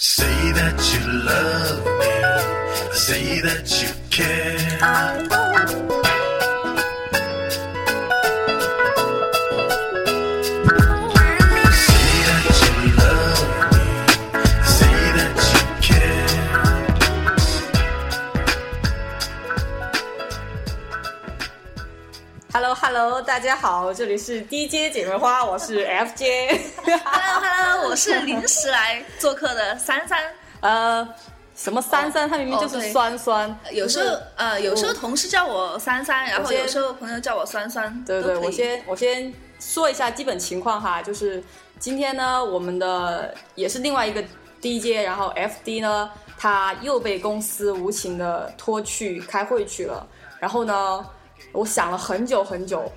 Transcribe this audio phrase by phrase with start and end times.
[0.00, 2.92] Say that you love me.
[2.92, 5.87] Say that you care.
[23.38, 26.58] 大家好，这里是 DJ 姐妹花，我是 FJ。
[26.84, 30.18] Hello Hello，我是临时来做客的珊珊。
[30.58, 31.08] 呃，
[31.54, 32.28] 什么珊珊？
[32.28, 33.56] 她明明就是酸酸。
[33.70, 38.04] 有时候呃，有时候同事叫我珊珊，然后有时候朋友叫我酸酸。
[38.04, 41.40] 对对，我先我先说一下基本情况哈，就是
[41.78, 44.20] 今天呢，我们的也是另外一个
[44.60, 50.04] DJ，然后 FD 呢，他又被公司无情的拖去开会去了。
[50.40, 51.06] 然后呢，
[51.52, 52.90] 我想了很久很久，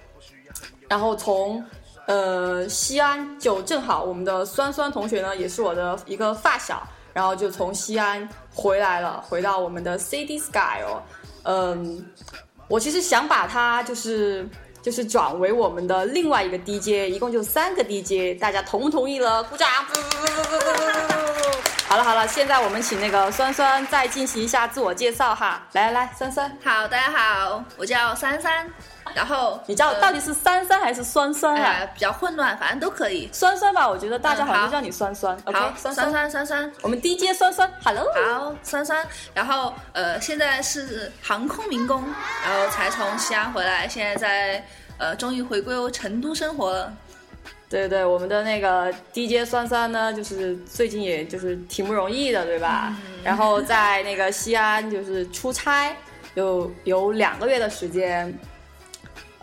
[0.92, 1.64] 然后从
[2.06, 11.02] 呃西安就正好我们的酸酸同学呢，也是我的一个发小，然后就从西安回来了，回到我们的 City Sky 哦，
[11.44, 12.06] 嗯，
[12.68, 14.46] 我其实想把它就是
[14.82, 19.42] 就是转为我们的另外一个 DJ，一共就三个 DJ，大家同不同意了？
[19.46, 19.70] 鼓掌！
[21.92, 25.62] 好了好了，现在我们请那个酸酸再进行一下自我介绍哈。
[25.74, 28.66] 来来来，酸酸，好，大家好，我叫珊珊。
[29.14, 31.66] 然后你叫呃到底是酸酸还是酸酸啊？
[31.66, 33.30] 哎比较混乱，反正都可以。
[33.34, 35.38] 酸酸吧，我觉得大家好像都叫你酸酸。
[35.48, 36.72] 好，酸酸酸酸酸。
[36.82, 38.06] 我们 DJ 酸酸，Hello。
[38.26, 42.02] 好，酸酸，然后呃，现在是航空民工，
[42.46, 44.66] 然后才从西安回来，现在在
[44.98, 46.94] 呃，终于回归成都生活了。
[47.72, 52.94] 对对，我们的那个 DJ 酸酸呢，就是最近也就是挺不容易的，对吧？
[53.24, 55.96] 然后在那个西安就是出差，
[56.36, 58.38] 有有两个月的时间。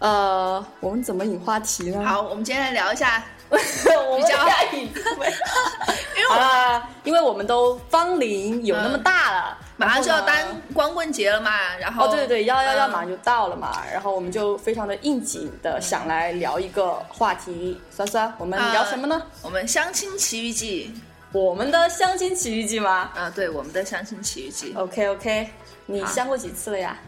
[0.01, 2.05] 呃，我们怎么引话题呢？
[2.05, 3.25] 好，我们今天来聊一下，
[4.19, 4.91] 比较要引
[6.29, 10.37] 好了，因为我们都芳龄有那么大了，马上就要当
[10.75, 19.23] 光棍节了嘛，然后哦，对对对，幺幺幺嗯马上就到了嘛，然后我们就非常的应景的想来聊一个话题，酸酸，我们聊什么呢？
[19.43, 20.93] 我们相亲奇遇记
[21.33, 24.75] 我们的相亲奇遇记吗啊，对，我们的相亲奇遇记。
[24.77, 25.49] ？OK OK，
[25.87, 26.99] 你相过几次了呀？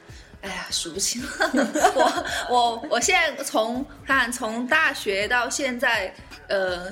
[0.43, 1.51] 哎呀，数不清 了。
[1.95, 6.15] 我我我现在从看从大学到现在，
[6.49, 6.91] 呃，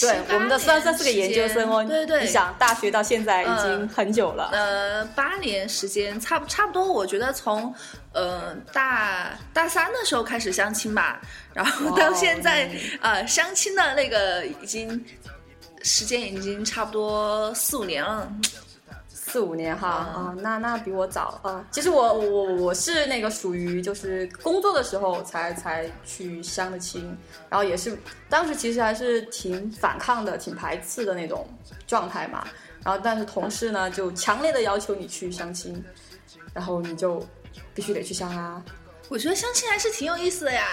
[0.00, 6.90] 对，我们的算算是个研究生哦，对对，你想大学到现在已经嗯很久了，呃，八年时间，差不差不多。
[6.90, 7.74] 我觉得从
[8.12, 11.20] 呃大大三的时候开始相亲吧，
[11.52, 12.70] 然后到现在，
[13.02, 15.04] 呃，相亲的那个已经
[15.82, 18.32] 时间已经差不多四五年了。
[19.28, 21.64] 四五年哈嗯啊，那那比我早啊。
[21.70, 27.16] 其实我我我是那个属于就是工作的时候才才去相的亲，
[27.50, 27.96] 然后也是
[28.28, 31.46] 当时其实还是挺反抗的、挺排斥的那种
[31.86, 32.46] 状态嘛。
[32.84, 35.84] 然后但是同事呢就强烈的要求你去相亲，
[36.54, 37.22] 然后你就
[37.74, 38.62] 必须得去相啊。
[39.08, 40.64] 我觉得相亲还是挺有意思的呀。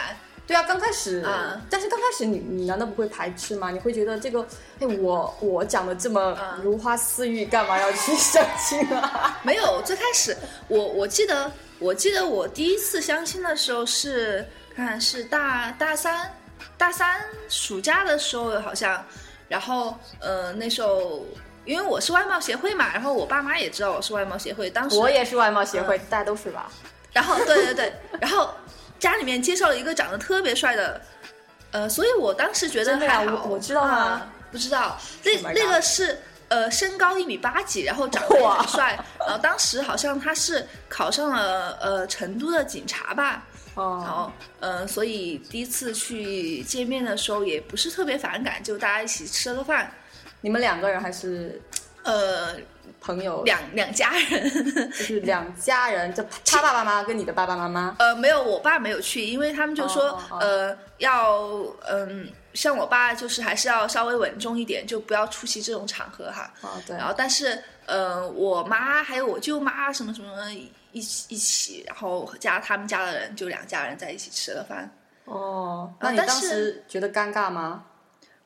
[0.47, 3.71] 对啊，刚开始，啊但是刚开始你你难道不会排斥吗？
[3.71, 4.45] 你会觉得这个，
[4.79, 9.39] 哎，我我讲的这么啊如花似玉，干嘛要去相亲啊？
[9.43, 10.35] 没有，最开始
[10.67, 14.45] 我我记得我记得我第一次相亲的时候是
[14.75, 16.31] 看是大大三
[16.77, 17.19] 大三
[17.49, 19.03] 暑假的时候好像，
[19.47, 21.25] 然后呃那时候
[21.65, 26.71] 因为我是外貌协会嘛，然后我爸妈也知道我是外貌协会，当时我也是外貌协会，嗯大家都是吧？
[27.11, 28.53] 然后对对对，然后
[28.99, 31.01] 家里面介绍了一个长得特别帅的，
[31.71, 33.19] 呃，所以我当时觉得真的呀？
[33.19, 36.17] 还好，我我知道吗啊不知道，那、Oh 那个是。
[36.47, 43.99] 呃，身高一米八几，然后长得也很帅，然后当时好像他是考上了呃成都的警察吧，哦。
[44.03, 49.91] 然哦，后呃，所以第一次去见面的时候也不是特别反感，就大家一起吃了个饭，
[50.39, 51.59] 你们两个人还是
[52.03, 52.55] 呃，
[53.05, 53.43] 朋友？
[53.43, 54.51] 两两家人，
[54.89, 57.95] 就是两家人，就他爸爸妈妈跟你的爸爸妈妈。
[57.99, 61.41] 呃，没有，我爸没有去，因为他们就说，哦哦哦呃，要
[61.87, 66.51] 嗯，像我爸就是还是要稍微稳重一点，就不要出席这种场合哈。
[66.61, 70.51] 哦，对然，后，但是呃，我妈还有我舅妈什么什么
[70.91, 74.89] 一起一起，然后加他们家的人，就两家人在一起吃了饭。
[75.25, 77.83] 哦，那你当时觉得尴尬吗？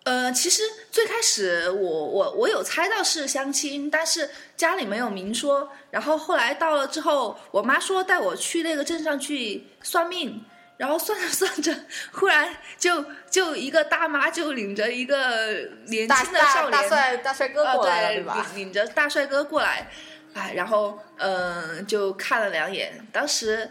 [0.04, 5.70] 呃，其实最开始我我我有猜到是相亲，但是家里没有明说。
[5.92, 10.44] 然后后来到了之后，我妈说带我去那个镇上去算命，
[10.78, 11.76] 然后算着算着，
[12.12, 15.52] 忽然就就一个大妈就领着一个
[15.88, 18.48] 年轻的少年，大大帅大帅哥啊过来了，对，对吧？
[18.56, 19.92] 领领着大帅哥过来，
[20.34, 23.70] 哎，然后嗯、呃就看了两眼，当时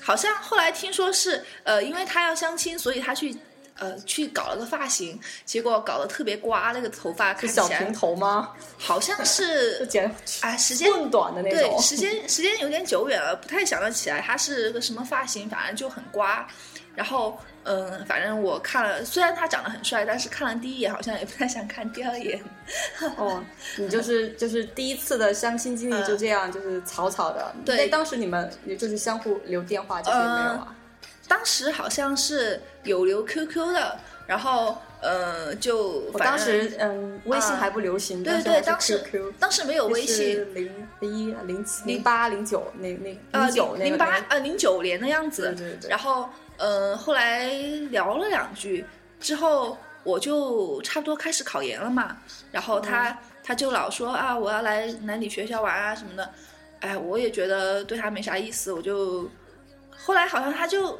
[0.00, 3.36] 好像后来听说是呃，因为他要相亲，所以他去
[3.78, 8.50] 呃去搞了个发型，结果搞得特别刮，那个头发看起来小平头吗？
[8.78, 11.80] 好像 就是剪啊时间更短的那对种。
[11.80, 16.46] 时间时间有点久远了，不太想得起来他是个什么发型，反正就很刮。
[16.94, 22.40] 然后嗯，反正我看了，虽然他长得很帅，但是看了第一眼好像也不太想看第二眼。
[23.18, 23.44] 哦，
[23.76, 27.52] 你就是 就是第一次的相亲经历就这样，就是草草的。
[27.54, 30.75] 嗯对那当时你们也就是相互留电话这些没有啊？
[31.28, 39.32] 当时好像是有留 QQ 的，然后呃就我当反正时嗯，微信还不流行，对对，当当时。
[39.38, 46.28] 当时没有微信，零一、零七、零八、零九那那呃零九那个零八年呃零九年的样子，对对对然后
[46.58, 47.44] 呃后来
[47.90, 48.84] 聊了两句
[49.18, 52.16] 之后，我就差不多开始考研了嘛，
[52.52, 56.30] 然后他、嗯他就老说啊我要来男理学校玩啊什么的，
[56.80, 59.30] 哎我也觉得对他没啥意思，我就
[59.96, 60.98] 后来好像他就。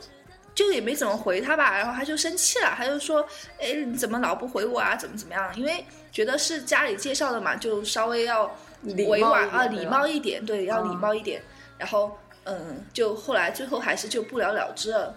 [0.57, 3.25] 就也没怎么回他吧，然后他就生气了，他就说
[3.61, 4.97] ：“哎，你怎么老不回我啊？
[4.97, 5.55] 怎么怎么样？
[5.55, 8.51] 因为觉得是家里介绍的嘛，就稍微要
[8.83, 11.43] 委婉啊，礼貌一点，对，要礼嗯貌一点。
[11.79, 15.15] 然后，嗯，就后来最后还是就不了了之了。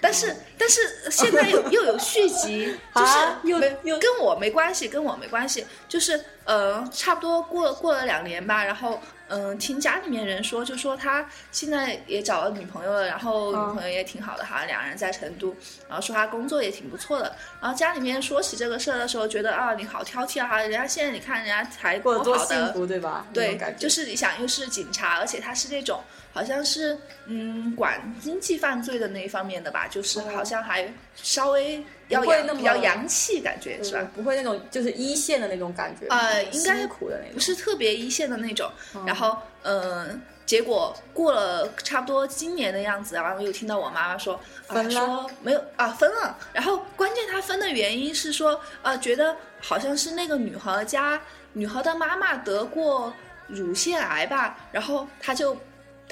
[0.00, 5.64] 但是，但是现在有 又有续集，就是啊又没又跟我没关系，跟我没关系。
[5.88, 9.00] 就是，呃，差不多过过了两年吧，然后，
[9.30, 15.54] 嗯、听家里面人说，就说他现在也找了女朋友了，然后嗯女朋友也挺好的哈，两人在成都，
[15.88, 17.34] 然后说他工作也挺不错的。
[17.60, 23.24] 然后家里面说起这个事儿的时候，觉得啊，你好挑剔啊，人家现在你看人家才过得多幸福，对吧？
[23.32, 26.00] 对就是你想又是警察，而且他是那种
[26.32, 34.06] 好像是嗯管经济犯罪的那一方面的吧，就是好像还稍微要不会那么洋比较洋气，感觉是吧？
[34.14, 38.70] 不会那种就是一线的那种感觉，呃应该苦的那种，不是特别一线的那种。
[39.06, 44.34] 然后嗯、呃结果过了差不多今年的样子，然后又听到我妈妈说，
[44.66, 46.36] 啊、分了说没有啊分了。
[46.52, 51.20] 然后关键她分的原因是说，呃，觉得好像是那个女孩家
[51.52, 53.14] 女孩的妈妈得过
[53.46, 55.56] 乳腺癌吧，然后她就。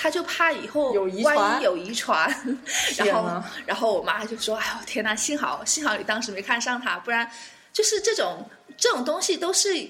[0.00, 2.32] 她就怕以后有遗万一有遗传，
[2.96, 7.28] 然后然后我妈就说：“哎呦天呐，幸好幸好你当时没看上他，不然
[7.72, 9.88] 就是这种这种东西都是，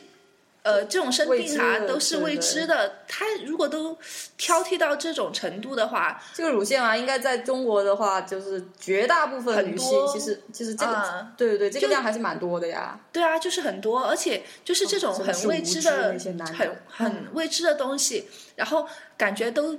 [0.62, 3.00] 呃，这种生病啊都是未知的。
[3.06, 3.98] 他如果都
[4.38, 12.98] 挑剔到这种程度的话，这个乳腺癌应该在中国的话，就是绝大部分女性其实其实这个、啊对对对，这个量还是蛮多的呀。
[13.12, 16.18] 对啊，就是很多，而且就是这种很未知的
[16.56, 18.26] 很很未知的东西，
[18.56, 18.88] 然后
[19.18, 19.78] 感觉都。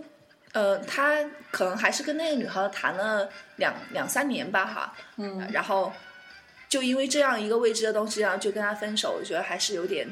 [0.53, 1.17] 呃，他
[1.51, 5.93] 可能还是跟那个女孩谈了两两三年吧，哈，嗯，然后
[6.67, 10.07] 就因为这样一个未知的东西，然后就跟他分手，我觉得还是有点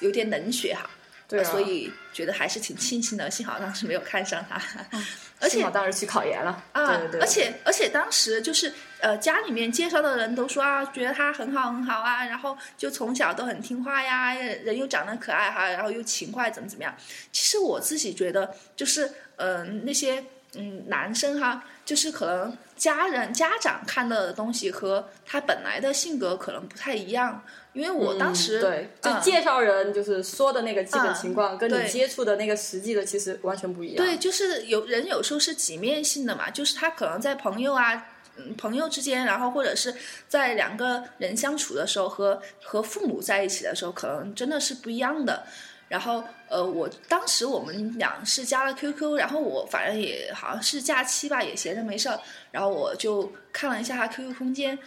[0.00, 0.88] 有点冷血哈。
[1.28, 4.62] 对啊，所以觉得还是挺庆幸的，幸好当时没有看上他，
[5.40, 16.94] 而且幸好当时去考研了啊，对对对，而且而且当时就是呃家里面介绍的人都说啊，觉得他很好很好啊，然后就从小都很听话呀，人又长得可爱哈，然后又勤快，怎么怎么样。
[17.32, 20.24] 其实我自己觉得就是嗯、呃、那些
[20.54, 27.42] 嗯男生哈，就是可能家人家长看到的东西和他本来的性格可能不太一样，
[27.72, 33.96] 因为我当时、嗯、对，就嗯介绍人就是说的那个基本情况，跟你接触的那个实际的其实完全不一样。
[33.96, 38.08] 对，就是有人有时候是几面性的嘛，就是他可能在朋友啊。
[38.38, 39.94] 嗯，朋友之间，然后或者是
[40.28, 45.46] 在两个人相处的时候，和和父母在一起的时候，可能真的是不一样的。
[45.88, 52.18] 然后，呃，我当时我们俩是加了 QQ，然后我反正也好像是假期吧，也闲着没事儿，
[52.50, 54.78] 然后我就看了一下他 QQ 空间。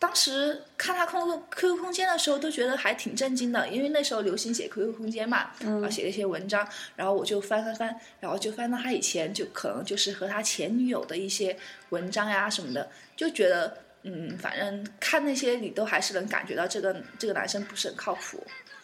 [0.00, 11.56] 当时看他空 QQ 空间的时候，都觉得还挺震惊的，因为那时候流行写 QQ 空间嘛，然后写了一些文章，然后我就翻翻翻，然后就翻到他以前就可能就是和他前女友的一些
[11.88, 18.40] 文章呀什么的，就觉得嗯，反正看那些你都还是能感觉到这个这个男生不是很靠谱，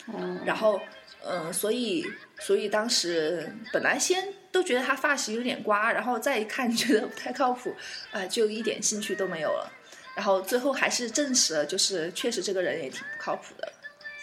[0.09, 0.81] 嗯，然后
[1.27, 2.05] 嗯、呃，所以
[2.39, 7.71] 所以当时本来先都觉得他发型有点刮，然后再一看觉得不太靠谱，
[8.11, 9.73] 啊、呃，就一点兴趣都没有了。
[10.15, 13.73] 然后最后还是证实了，就是确实这个人也挺不靠谱的。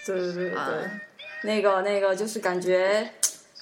[0.05, 1.01] 对对对对，啊
[1.43, 3.12] 那个那个就是感觉，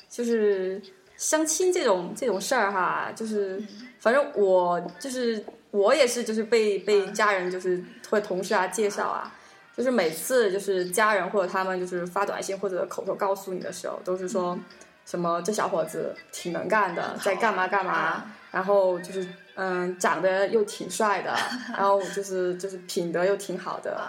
[0.09, 0.81] 就是
[1.17, 3.61] 相亲这种这种事儿哈，就是
[3.99, 9.35] 反正我就是我也是就是被被家人就是或者同事啊介绍啊，
[9.79, 14.59] 就是每次就是家人或者他们就是发短信或者口头告诉你的时候，都是说
[15.05, 19.25] 什么这小伙子挺能干的，在干嘛干嘛，然后就是。
[19.61, 21.35] 嗯，长得又挺帅的，
[21.75, 23.99] 然后就是就是品德又挺好的，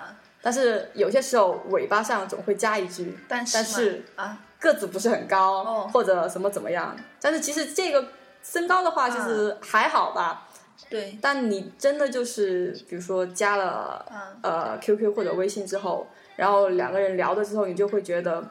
[0.40, 5.90] 但是有些时候尾巴上总会加一句，但是但是啊，个子不是很高，哦。
[5.92, 6.94] 或者什么怎么样。
[7.20, 8.06] 但是其实这个
[8.44, 10.46] 身高的话，就是还好吧，
[10.88, 16.06] 对，但你真的就是，比如说加了嗯呃 QQ 或者微信之后，
[16.36, 18.42] 然后两个人聊的之后，你就会觉得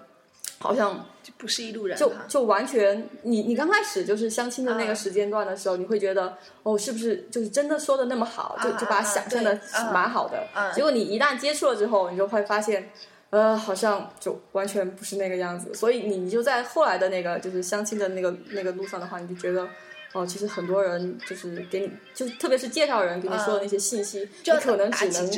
[0.57, 1.97] 好像就不是一路人。
[1.97, 9.59] 就就完全，你你刚开始就是相亲的那个嗯时间段的时候，你会觉得哦，是不是就是真的说的那么好，就啊就把想象的
[9.91, 10.41] 蛮好的。
[10.53, 12.89] 啊结果你一旦接触了之后，你就会发现，
[13.31, 15.73] 呃，好像就完全不是那个样子。
[15.73, 19.67] 所以你你就在后来的那个就是相亲的那个那个路上的话，你就觉得。
[20.13, 25.29] 哦，其实很多人就是给你，就特别是介绍人给你说的那些信息，就你可能只能。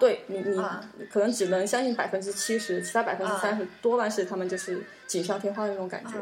[0.00, 6.12] 对你，你啊可能只能相信百分之七十，其他百分之三十多半是他们就是锦上添花的那种感觉。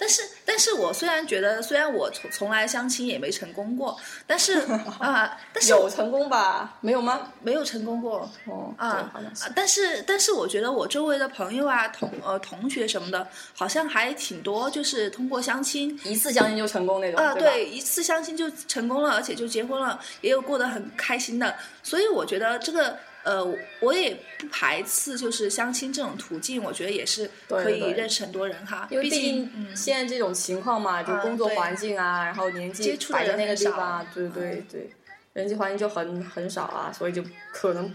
[0.00, 3.94] 但是，但是我虽然觉得，虽然我从从来相亲也没成功过，
[4.26, 4.60] 但是
[4.98, 6.78] 啊、但是有成功吧？
[6.80, 7.30] 没有吗？
[7.42, 9.12] 没有成功过哦，啊
[9.54, 21.54] 但是，但是我觉得我周围的朋友啊、同呃同学什么的，好像还挺多，就是通过相亲一次相亲就成功那种，啊，对，一次相亲就成功了，而且就结婚了，也有过得很开心的。
[21.82, 23.44] 所以我觉得这个呃，
[23.80, 28.86] 我也不排斥就是相亲这种途径，我觉得也是可以认识很多人哈。
[28.90, 34.90] 因为毕毕竟竟现在这种情况嘛，就工作环境啊，然后年纪摆在那个地方啊，对对对，
[35.32, 37.22] 人际环境就很很少啊，所以就
[37.52, 37.92] 可能。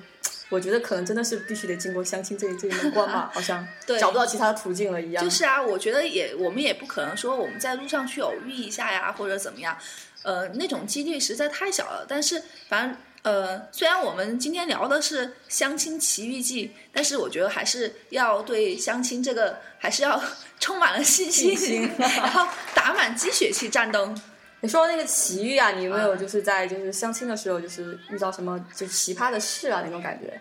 [0.49, 5.23] 我觉得可能真的是必须得经过相亲这这一门关吧， 好像对找不到其他的途径了一样。
[5.23, 9.75] 就是啊，我觉得也我们也不可能说我们在路上去偶遇一下呀，或者怎么样，
[10.21, 12.05] 呃，那种几率实在太小了。
[12.07, 12.39] 但是
[12.69, 20.21] 反正呃，虽然我们今天聊的是相亲奇遇记，但是我觉得还是要对相亲这个还是要
[20.61, 24.13] 充满了信心，信心 然后打满鸡血去战斗。
[24.61, 30.39] 你说那个奇遇啊，你有没有就是在就是相亲的时候，就是遇到什么就奇葩的事啊那种感觉？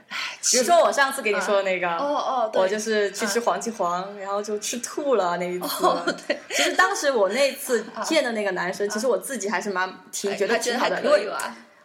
[0.51, 5.87] 比如说我上次给你说的那个，哦哦，对，我就是去吃黄记煌，然后就吃吐了那一次。
[5.87, 11.31] 哦对，其实当时我那次见的那个男生， 其实我自己还是蛮挺觉得挺好的，因为？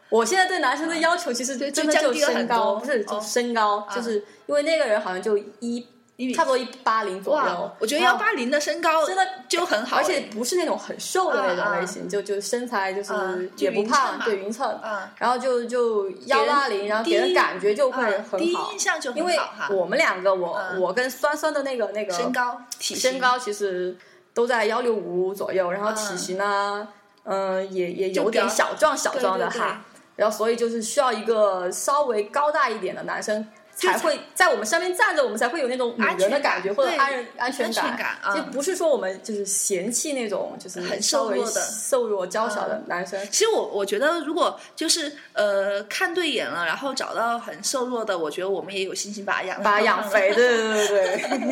[0.10, 3.22] 我现在对男生的要求其实真的就身高，多不是就哦。
[3.22, 4.16] 身高，就是
[4.48, 5.86] 因为那个人好像就一
[6.16, 15.00] 一米差不多一八零左右，，我觉得幺八零的身高真的就很好，而且不是那种很瘦的那种类型，就就身材就是也不胖，对匀称，嗯。
[15.18, 19.70] 然后就就幺八零，然后给人感觉就会嗯第一很好印，象就因为很好哈。
[19.74, 20.82] 我们两个，我嗯。
[20.82, 23.96] 我跟酸酸的那个那个身高、体身高其实
[24.34, 26.86] 都在幺六五左右，然后体型呢，
[27.24, 29.82] 嗯，也也有点小壮小壮的哈，
[30.20, 33.48] 然后所以就是需要一个稍微高大一点的男生。
[33.80, 43.20] 才会在我们身边站着，我们才会有那种女人的感觉，或者安人安全安全感啊就不是说我们就是嫌弃那种就是很瘦弱的瘦弱娇小的男生。
[43.32, 51.08] 其实我我觉得，如果就是呃看对眼了，然后找到很瘦弱的，我觉得我们也有信心把他养把他养肥，对对对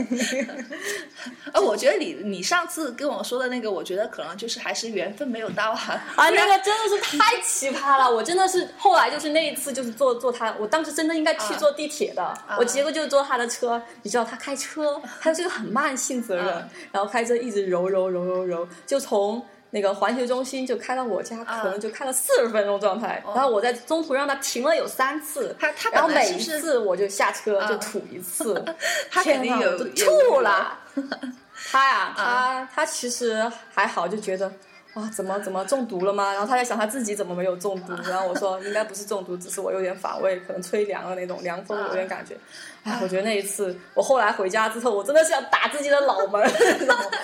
[0.07, 0.47] 对，
[1.53, 6.03] 呃，我觉得你你上次跟我说的那个，我觉得可能就是还是缘分没有到啊。
[6.15, 8.09] 啊，那个真的是太奇葩了！
[8.09, 13.81] 我真的是后来就是那一次就是坐坐他，我当时真的应该去坐地铁的，我结果就坐他的车。
[14.01, 19.41] 你知道他开车，他是个很慢性责任，嗯然后开车一直揉揉揉揉揉，就从。
[19.69, 23.21] 那个环球中心就开到我家，可能就开了四十分钟状态。
[23.35, 28.63] 然后我在中途让他停了有三次，他他然后每一次我就下车就嗯吐一次，
[29.11, 30.79] 他肯定有吐了。
[31.69, 34.49] 他呀，他他其实还好，就觉得
[34.97, 36.31] 哇，怎么怎么中毒了吗？
[36.33, 42.35] 然后他在想他自己怎么没有中毒， 然后我说应该不是中毒，只是我有点反胃，可能吹凉了那种凉风有点感觉。
[42.83, 46.41] 哎，我觉得那一次，我后来回家之后，我真的是要打自己的脑门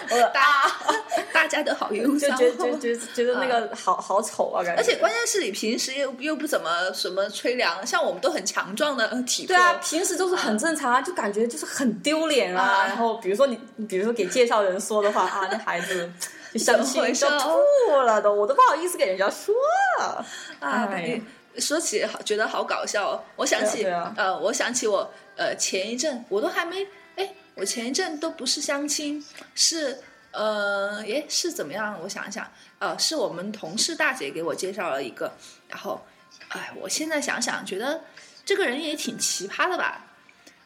[0.10, 0.70] 我说啊，
[1.34, 4.82] 大家都好忧伤，就觉觉觉觉得那个好好丑啊，感觉。
[4.82, 9.56] 而且关键是你平时又又不怎么什么吹凉，像我们都很强壮的体魄。
[9.56, 12.62] 对啊，平时都是很正常啊，就感觉就是很丢脸啊。
[12.62, 16.27] 啊然后比如说你，比如说给介绍人说的话啊，那孩子就
[16.60, 19.53] 相亲都吐了都，我都不好意思给人家说。
[20.00, 20.25] 啊，
[20.62, 21.22] 哎
[21.55, 23.24] 你说起好觉得好搞笑哦。
[23.36, 30.00] 我想起、呃，我想起我呃前一阵我都还没哎，我前一阵都不是相亲，是
[30.31, 32.00] 呃诶是怎么样？
[32.01, 35.31] 我想一想，呃，是我们同事大姐给我介绍了一个，
[35.67, 36.03] 然后
[36.50, 38.01] 哎，我现在想想觉得
[38.43, 40.05] 这个人也挺奇葩的吧。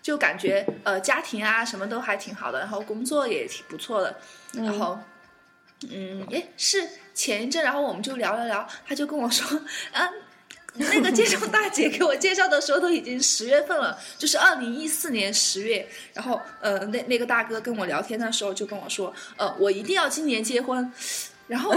[0.02, 4.16] 就感觉呃家庭啊什么都还挺好的，然后工作也挺不错的，
[4.54, 4.98] 然后
[5.90, 9.60] 嗯，诶，是前一阵，然后我们就聊了聊，他就跟我说，
[9.92, 10.10] 啊，
[10.74, 20.92] 那个介绍大姐给我介绍的时候都已经十月份了，就是二零一四年十月，然后呃，那那个大哥跟我聊天的时候就跟我说，呃，我一定要今年结婚，
[21.48, 21.72] 然后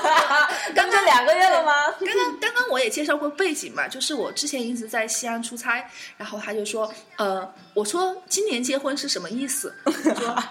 [0.74, 1.72] 刚刚两个月了吗？
[1.98, 5.84] 刚刚刚刚我也介绍过背景嘛，就是我之前一直在西安出差，
[6.16, 9.74] 然后他就说，呃，我说今年结婚是什么意思？
[9.84, 10.42] 他说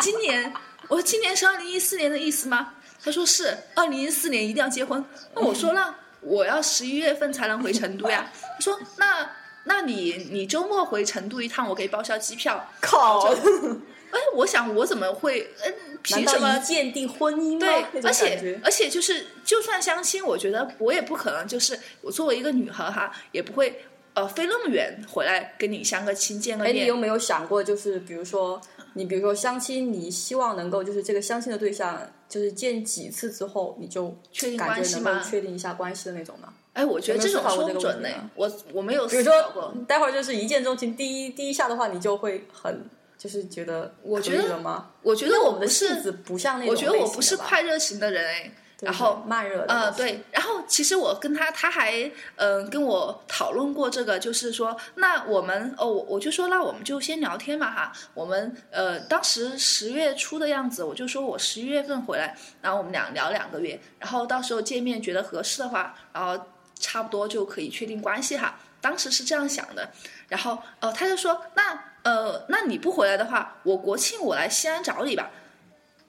[0.00, 0.52] 今年，
[0.88, 2.74] 我说今年是二零一四年的意思吗？
[3.04, 5.04] 他说是二零一四年一定要结婚。
[5.34, 8.30] 那我说那我要十一月份才能回成都呀。
[8.34, 9.30] 他说那
[9.64, 12.68] 那你你周末回成都一趟，我可以报销机票。
[12.80, 13.20] 靠！
[14.10, 15.46] 哎，我想我怎么会？
[15.62, 16.58] 嗯，凭什么？
[16.60, 17.88] 鉴定婚姻吗？
[17.92, 26.96] 对而且而且就是，就算相亲，我觉得我也不可能，就是我作为一个女孩哈，也不会呃飞那么远回来跟你相个亲见个哎，你有。
[26.96, 28.58] 没有想过，就是比如说，
[28.98, 36.52] 你比如说相亲，你希望能够就是这个相亲的对象，就是见几次之后，你就确定感关系吗确定一下关系的那种呢？
[36.72, 42.84] 哎，我觉得这种说不准呢我我没有比如思考过说。，待会儿就是一见钟情，第一第一下的话，你就会很
[43.16, 44.90] 就是觉得我觉得了吗？
[45.02, 48.52] 我觉得我们的性子不像那种我觉得我不是快热型的人哎。
[48.78, 52.00] 对然后慢热的，呃，，对，然后其实我跟他，他还
[52.36, 66.40] 嗯、呃跟我讨论过这个，就是说，那我们哦，我我就说，那我们就先聊天嘛哈，我们呃当时十月初的样子，我就说我十一月份回来，然后我们俩聊两个月，然后到时候见面觉得合适的话，然后
[66.78, 68.60] 差不多就可以确定关系哈。
[68.80, 69.90] 当时是这样想的，
[70.28, 75.28] 然后呃他就说，那呃那你不回来的话，我国庆我来西安找你吧。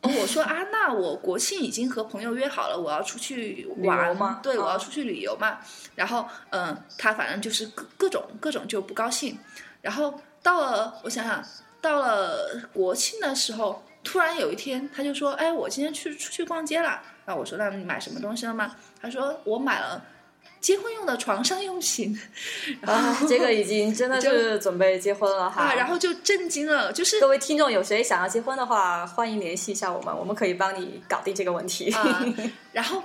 [0.02, 5.58] 哦我说啊，那我国庆已经和朋友约好了，我要出去玩对，我啊要出去旅游嘛。
[5.96, 9.38] 然后，嗯，他反正就是各各种各种就不高兴。
[9.82, 11.44] 然后到了，我想想，
[11.82, 20.02] 到了国庆的时候，突然有一天，他就说：“哎，我今天去出去逛街了。”那我说：“那你买什么东西了吗？”他说：“我买了
[20.62, 22.20] 结婚用的床上用品。
[22.86, 25.64] ”啊，这个已经真的是准备结婚了哈。
[25.64, 31.92] 啊，然后就震惊了，就是各位听众有谁想要结婚的话，欢迎联系一下我们，我们可以帮你搞定这个问题。
[31.92, 32.26] 啊，
[32.74, 33.02] 然后，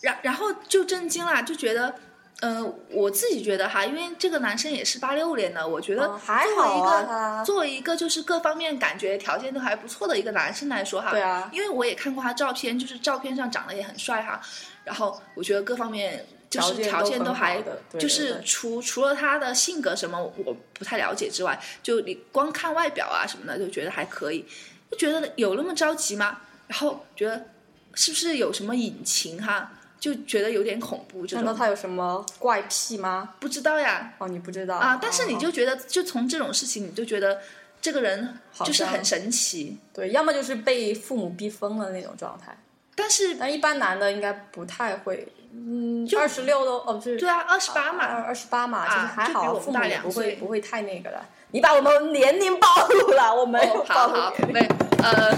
[0.00, 1.94] 然然后就震惊了，就觉得，
[2.40, 14.40] 呃，我自己觉得哈，因为这个男生也是八六年的，我觉得哦还作为一好啊个、作为一个就是各方面感觉条件都还不错的一个男生来说哈，对啊因为我也看过他照片，就是照片上长得也很帅哈，
[14.84, 16.24] 然后我觉得各方面。
[16.60, 17.62] 就是条条件都还
[17.98, 24.44] 就是除除了他的性格什么我不太了解之外，就你光看外表啊什么的，就觉得还可以，
[24.90, 26.40] 就觉得有那么着急吗？
[26.66, 27.46] 然后觉得
[27.94, 29.70] 是不是有什么隐情哈？
[30.00, 33.34] 就觉得有点恐怖，这种难道他有什么怪癖吗？
[33.40, 34.98] 不知道呀哦，你不知道啊！
[35.00, 37.40] 但是你哦就觉得，就从这种事情，你就觉得
[37.80, 39.78] 这个人好就是很神奇。
[39.94, 42.54] 对，要么就是被父母逼疯了那种状态，
[42.94, 45.26] 但是但一般男的应该不太会。
[45.56, 51.24] 嗯，二十六都哦，不是对啊，二十八二嘛，二十八嘛，啊就是还好，父母也不会不会太那个了。
[51.52, 54.52] 你把我们年龄暴露了，我没有露，年龄。
[54.52, 54.68] 对，
[55.02, 55.32] 呃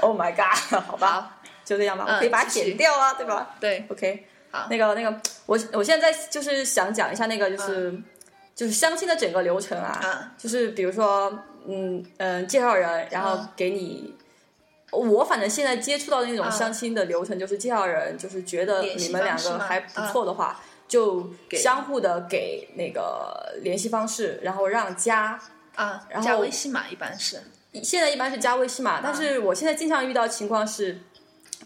[0.00, 0.80] ，Oh my god！
[0.80, 7.92] 好吧，就这样吧，嗯我可以把它剪掉啊，对吧对，？OK，好那个那个，我我现在就是想讲一下那个就是、
[8.54, 11.30] 就是相亲的整个流程啊，嗯就是比如说
[11.68, 14.16] 嗯嗯、介绍人，然后嗯给你。
[14.92, 25.40] 我反正现在接触到的那种嗯相亲的流程，就是介绍人就是觉得你们两个还不错的话，就给相互的给那个联系方式，然后让加。
[25.74, 27.40] 啊，然后加微信嘛，一般是
[27.82, 31.00] 现在一般是加微信嘛，但是我现在经常遇到情况是，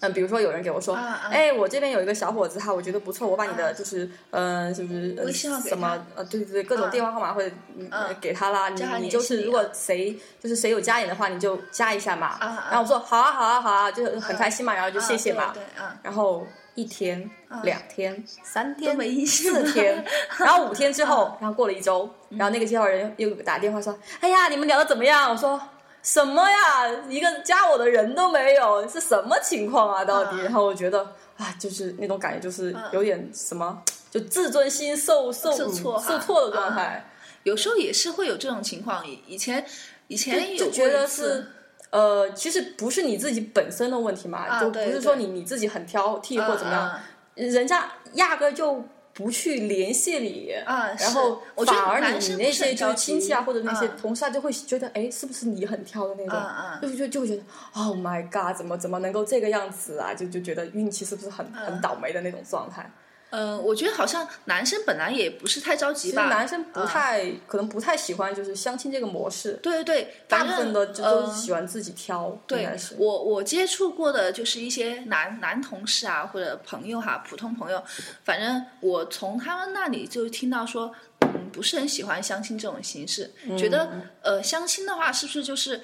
[0.01, 0.95] 嗯，比如说有人给我说，
[1.31, 6.91] 哎，我这边有一个小伙子哈，我觉得不错，我把你的就是，嗯、就是呃微信号给什么呃，对对对，各种啊。
[6.91, 12.27] 电话号码或者嗯呃给他啦，你你就是如果谁就是谁有加你的话，你就加一下嘛。
[12.41, 12.67] 啊啊。
[12.71, 15.45] 然后我说好啊好啊好啊，就是很开心嘛，然后就谢谢嘛。
[15.45, 17.31] 啊对对啊，然后一天、
[17.63, 18.95] 两天、三天、
[19.27, 20.05] 四天，
[20.39, 25.59] 然后五天之后，然后过了一周，然后那个介绍人又打电话说：“哎呀，你们聊的怎么样？”我说
[26.07, 30.05] ：“什么呀，一个加我的人都没有，是什么情况啊？
[30.05, 31.01] 到底？”嗯然后我觉得
[31.37, 37.05] 啊，就是那种感觉，就是有点什么，就自尊心受受受挫受挫的状态。
[37.43, 39.05] 有时候也是会有这种情况。
[39.05, 39.67] 以以前
[40.07, 41.45] 以前有就觉得是，
[41.91, 47.01] 呃，其实不是你自己本身的问题嘛，就不是说你你自己很挑剔或怎么样，
[47.35, 48.85] 嗯人家压根儿就
[49.17, 56.39] 不去联系你，啊然后反而你你那些就是亲戚啊或者那些嗯同事啊就会觉得，哎，是不是你很挑的那种，
[56.83, 60.13] 就就就会觉得，Oh my god，怎么怎么能够这个样子啊？
[60.13, 62.91] 就就觉得运气是不是很嗯很倒霉的那种状态？
[63.31, 72.77] 呃，我觉得好像男生本来也不是太着急其实吧，男生不嗯太可能不太喜欢就是相亲这个模式，对对对，大部分的就呃都喜欢自己挑，应对。
[72.97, 77.83] 我我接触过的就是一些男男同事啊，或者朋友哈、普通朋友，
[78.25, 85.81] 反正我从他们那里就听到说，嗯，不是很喜欢相亲这种形式，觉得嗯呃相亲的话是不是就是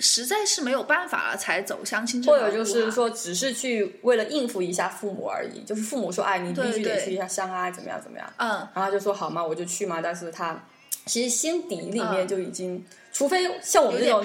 [0.00, 8.48] 实在是没有办法了才走相亲这或者就是说，只是去为了应付一下父母而已，就是父母说，哎，你必须得去一下相啊，怎么样怎么样，嗯。
[8.48, 10.60] 然后他就说好嘛，我就去嘛，但是他
[11.06, 12.28] 其实心底里面嗯。
[12.28, 12.84] 就已经，
[13.20, 14.24] 除非像我们这种，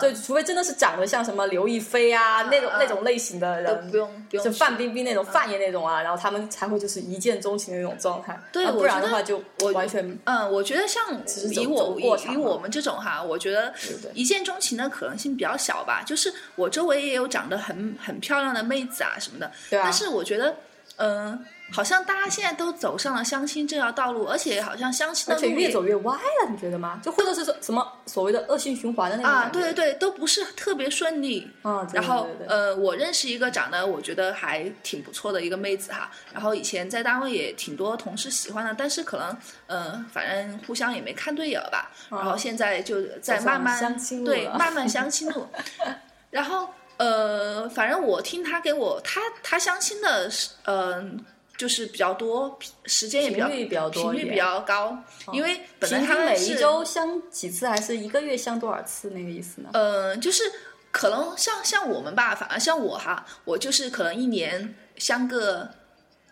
[0.00, 2.78] 对，除非真的是长得像什么刘亦菲啊、那种嗯。
[2.80, 8.40] 那种类型的人不，用不用就范冰冰那种、范爷那种啊，然后他们才会就是一见钟情的那种状态。
[8.50, 11.04] 对不然的话就我完全嗯，我觉得像
[11.52, 13.74] 以我以以我们这种哈，我觉得
[14.14, 16.02] 一见钟情的可能性比较小吧。
[16.06, 19.82] 就是我周围也有长得很很漂亮的妹子啊什么的，对啊。
[19.84, 20.56] 但是我觉得，
[20.96, 27.00] 嗯、好像大家现在都走上了相亲这条道路，而且好像相亲的路也走越歪了，你觉得吗？
[27.02, 31.50] 就或者是说什么所谓的恶性循环的那种啊，对对对，都不是特别顺利。
[31.62, 45.46] 啊，对然后呃，我认识一个长得我觉得还挺不错的一个妹子哈，然后以前在单位也挺多同事喜欢的，但是可能呃，反正互相也没看对眼儿吧，然后现在就在慢慢相亲路对慢慢相亲路，
[46.30, 51.24] 然后呃，反正我听他给我他他相亲的是嗯、
[51.60, 54.96] 就是比较多，时间也比较频率比较多频率比较高，
[55.30, 59.68] 因为本来平他们每一周相几次，还是一个月相多少次那个意思呢？
[59.74, 60.42] 呃，就是
[60.90, 65.68] 可能像像我们吧，反而像我哈，我就是可能一年相个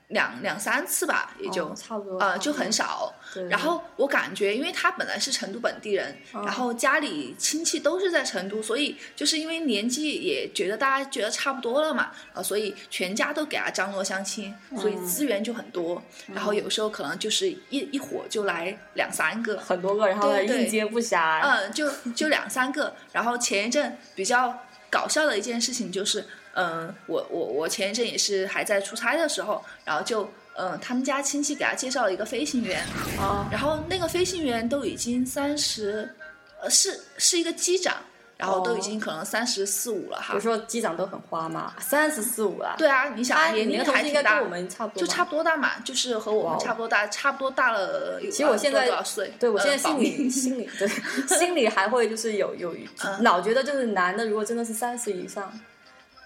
[0.09, 3.14] 两两三次吧，也就、哦差不多呃就很少。
[3.51, 16.03] 然后我感觉，因为他本来是成都本地人，哦然后家里亲戚都是在成都，所以就是因为年纪也觉得大家觉得差不多了嘛，啊，所以全家都给他张罗相亲，所以嗯资源就很多。
[16.33, 21.40] 然后有时候可能就是一一伙就来两三个，很多个，然后应接不暇。
[21.42, 22.94] 嗯，就就两三个。
[23.12, 26.25] 然后前一阵比较搞笑的一件事情就是，
[26.59, 32.85] 嗯，我我我前一阵也是还在出差的时候，然后就嗯，他们家亲戚给他介绍了一个飞行员，
[33.21, 36.12] 啊，然后那个飞行员都已经三十，
[36.61, 37.94] 呃，是是一个机长，
[38.37, 40.40] 然后都已经可能三十四五了哈比如。
[40.40, 42.75] 说机长都很花嘛，三十四五了。
[42.77, 49.33] 对啊，你他想年龄还挺大我，们差不多，就差不多大嘛，就是和我们差不多大，差不多大了其实我现在多少岁？
[49.38, 50.88] 对我现在心里、心里对
[51.38, 55.53] 心里还会就是有有嗯老觉得就是男的如果真的是三十以上，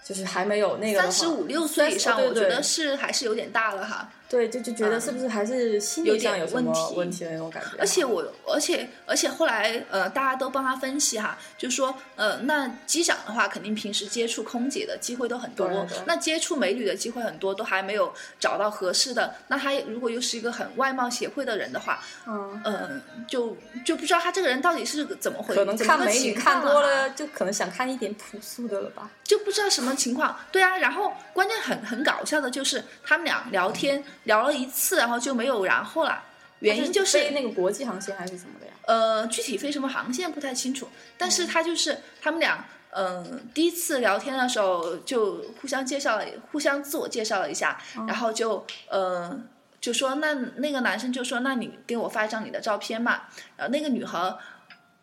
[0.03, 4.09] 就是还没有那个三十五六岁以上，30对对我觉得是还是有点大了哈。
[4.33, 7.69] 对，就就觉得是不是还是心理上有什么有问题问题的那种感觉。
[7.77, 19.35] 而且我，而且而且后来，呃，大家都帮他分析哈，就说，呃，那机长的话，肯定平时接触空姐的机会都很多，对对那接触美女的机会很多，都还没有找到合适的。
[19.49, 29.11] 那他如果又是一个很外貌协会的人的话，嗯，嗯、就就不知道他这个人到底是怎么回事，可能看美女看多了，就可能想看一点朴素的了吧。
[29.23, 30.35] 就不知道什么情况。
[30.51, 36.23] 对啊，然后关键很很搞笑的就是他们俩聊天聊了一次，然后就没有然后了。
[36.59, 38.71] 原因就是飞那个国际航线还是什么的呀？
[38.83, 49.37] 呃，具体飞什么航线不太清楚，但是他就是他们俩，嗯、第一次聊天的时候就互相介绍了，互相自我介绍了一下，然后就呃
[49.81, 53.23] 就说那那个男生就说那你给我发一张你的照片嘛，
[53.57, 54.33] 然后那个女孩。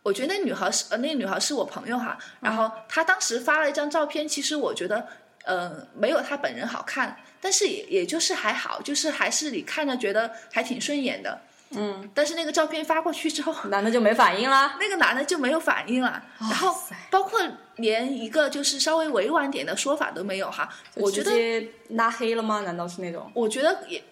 [0.02, 5.06] 我觉得那女孩是呃，那个女孩是我朋友哈，然后她当时发了一张照片，其实我觉得
[5.44, 14.76] 呃没有他本人好看，但是也也就是还好，就是还是你看着觉得还挺顺眼的，嗯，但是那个照片发过去之后， 男的就没反应啦。
[14.80, 16.74] 那个男的就没有反应了，然后
[17.10, 17.40] 包括
[17.76, 20.68] 连一个就是稍微委婉点的说法都没有哈。
[20.94, 22.60] 我觉得，就直接拉黑了吗？
[22.60, 23.30] 难道是那种？
[23.34, 24.02] 我觉得也，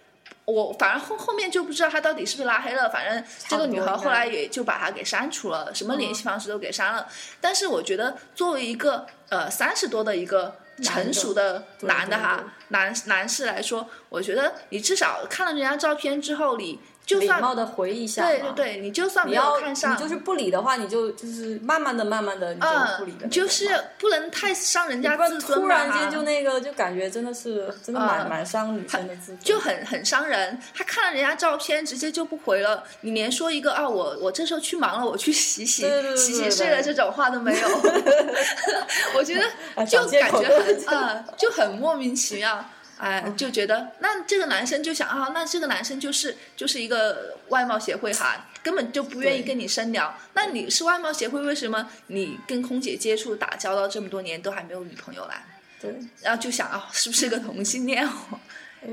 [0.46, 7.06] 我反正后后面就不知道他到底是不是拉黑了，反正这个女孩后来也就把他给删除了，什么联系方式都给删了。
[7.40, 18.28] 但是我觉得作为一个呃三十多的一个成熟的男的哈男男士来说，我觉得你至少看了人家照片之后，你就算礼貌的回一下嘛。
[18.28, 22.66] 对对对，你就算没有看上，你就是不理的话，你就就是慢慢的、慢慢的，你就
[22.98, 23.68] 不理的那种嘛、嗯，就是
[23.98, 30.60] 不能太伤人家自尊突然间就那个，就感觉真的是真的蛮、嗯蛮伤女生的自尊，就很很伤人。
[30.74, 35.82] 他看了人家照片，直接就不回了，你连说一个啊，我我这时候去忙了，我去洗洗
[36.14, 37.68] 洗洗睡了这种话都没有。
[39.16, 39.34] 我觉
[39.74, 42.62] 啊得就感觉很啊、就很莫名其妙。
[42.98, 50.14] 哎，嗯就觉得那这个男生就想啊，那这个男生就是就是一个外貌协会哈，根本就不愿意跟你深聊。
[50.34, 55.44] 那你是外貌协会，为什么你跟空姐接触打交道这么多年都还没有女朋友来？
[55.80, 58.10] 对，然后就想啊，是不是个同性恋哦？
[58.32, 58.38] 哎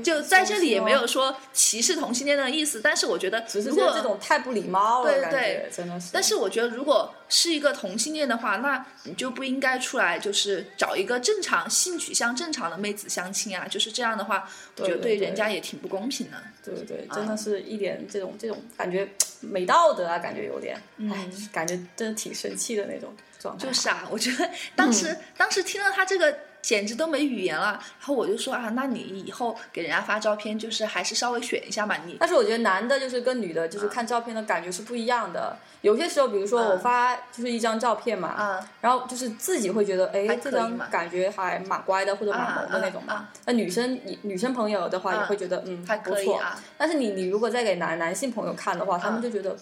[0.02, 6.10] 就在这里也没有说歧视同性恋的意思，但是我觉得，只是如果这种太不礼貌了，对对真的是。
[6.12, 13.66] 但是我觉得，如果是一个同性恋的话，那你就不应该出来，就是找一个正常性取向正常的妹子相亲啊。
[13.68, 16.36] 就是这样的话，我觉得对对人家也挺不公平的。
[16.64, 19.08] 对对对，啊真的是一点这种这种感觉
[19.40, 20.76] 没道德啊，感觉有点，
[21.10, 23.66] 哎、感觉真的挺生气的那种状态。
[23.66, 27.66] 就是啊，我觉得当时、当时听到他这个简直都没语言了。
[28.00, 35.56] 然后我就说啊，那你以后给人家发照片，就是还是稍微选一下嘛，你但是我觉得男的就是跟女的，就是看照片的感觉是不一样的。
[35.82, 43.28] 有些时候，比如说我发就是一张照片嘛，啊然后就是自己会觉得，哎这张感觉还蛮乖的，或者蛮萌的那种嘛。
[43.44, 46.16] 那女生女生朋友的话，也啊会觉得，嗯，还不错。
[46.16, 46.60] 可以啊。
[46.76, 49.56] 但是你你如果再给男男性朋友看的话，他们就觉得。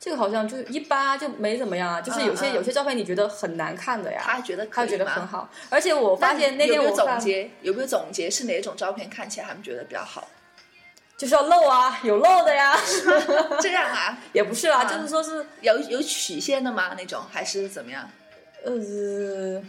[0.00, 2.00] 这个好像就是一般啊，就没怎么样啊。
[2.00, 5.48] 就是有些、嗯嗯有些照片你觉得很难看的呀，他觉得可他觉得很好。
[5.68, 10.28] 而且我发现那天我总结，有没有总结是哪种照片看起来他们觉得比较好？
[11.16, 12.78] 就是要露啊，有露的呀
[13.60, 16.94] 这样啊，也不是啦，啊就是说是有有曲线的吗？
[16.96, 18.08] 那种还是怎么样？
[18.64, 19.60] 呃，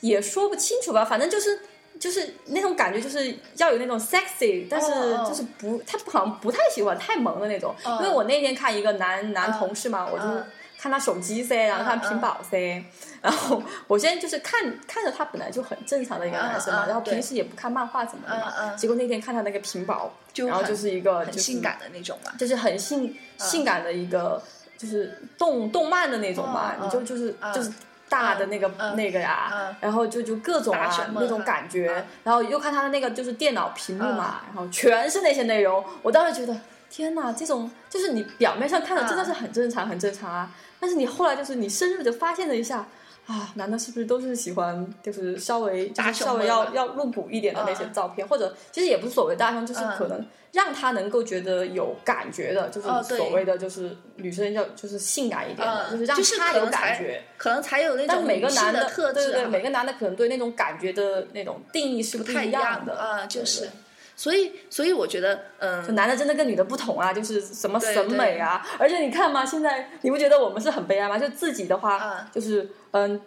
[0.00, 1.60] 也说不清楚吧，反正就是
[1.98, 4.88] 就是那种感觉，就是要有那种 sexy，但是
[5.28, 7.74] 就是不，他好像不太喜欢太萌的那种。
[7.84, 7.98] 哦。
[8.00, 10.44] 因为我那天看一个男男同事嘛，我就嗯
[10.78, 12.84] 看他手机噻，然后看屏保噻，
[13.20, 22.32] 然后我现在就是看看着他本来就很正常的一个男生嘛，然后平时也不看漫画什么的嘛，结果那天看他那个屏保，然后就是一个很性感的那种嘛。
[22.38, 24.40] 就是很性性感的一个，
[24.76, 27.52] 就是动动漫的那种嘛，嗯你就就是嗯。
[27.52, 27.72] 就是
[28.08, 36.58] 大的那个嗯那个呀嗯，然后就就各种啊那种感觉嗯，然后又看他的那个就是电脑屏幕嘛，然后全是那些内容，我当时觉得。
[36.90, 40.50] 天哪，这种就是你表面上看的真的是很正常，很正常啊。
[40.80, 42.86] 但是你后来就是你深入的发现了一下，
[43.28, 57.22] 啊，男的是不是都是喜欢就是稍微就大是稍微要要露骨一点的那些嗯照片，或者其实也不是所谓大胸，就是嗯可能让他能够觉得有感觉的，就是所谓的就是女生要就是性感一点的，嗯就是让他有感觉。
[57.36, 63.70] 可能才有那种但每个男的对对每个男的可能对那种感觉的那种定义是不不太一样的啊，就对是对。
[64.18, 71.16] 所以，所以我觉得，就嗯，男的真的跟女的不同啊，就是什么审美啊，而且你看嘛，现在你不觉得我们是很悲哀吗？
[71.16, 73.20] 就自己的话，嗯就是嗯。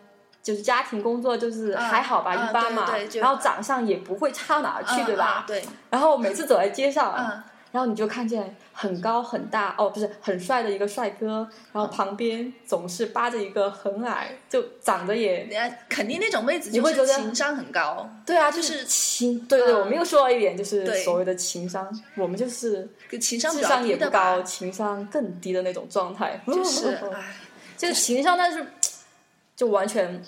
[0.43, 5.45] 就是家庭工作就是还好吧，嗯一般嘛，然后长相也不会差哪儿去，嗯对吧？
[5.45, 15.47] 嗯对，然后每次走在街上，嗯然后你就看见很高很大哦，不是很帅的一个帅哥，然后旁边总是扒着一个很矮，就长得也
[15.88, 19.79] 肯定那种妹子就你会觉得是情商很高，对啊，就就是情，对对，嗯。
[19.79, 22.88] 我们又说到一点，就是所谓的情商，我们就是
[23.19, 27.36] 情商比较智商也不高，情商更低的那种状态，就是， 唉，
[27.77, 28.65] 这个情商，但是
[29.55, 30.21] 就完全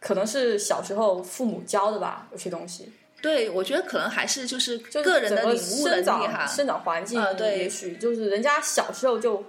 [0.00, 2.92] 可能是小时候父母教的吧，有些东西。
[3.26, 7.58] 对，我觉得可能还是就是个人的领悟能力生长哈，生长环境，啊对。
[7.58, 9.44] 也许就是人家小时候就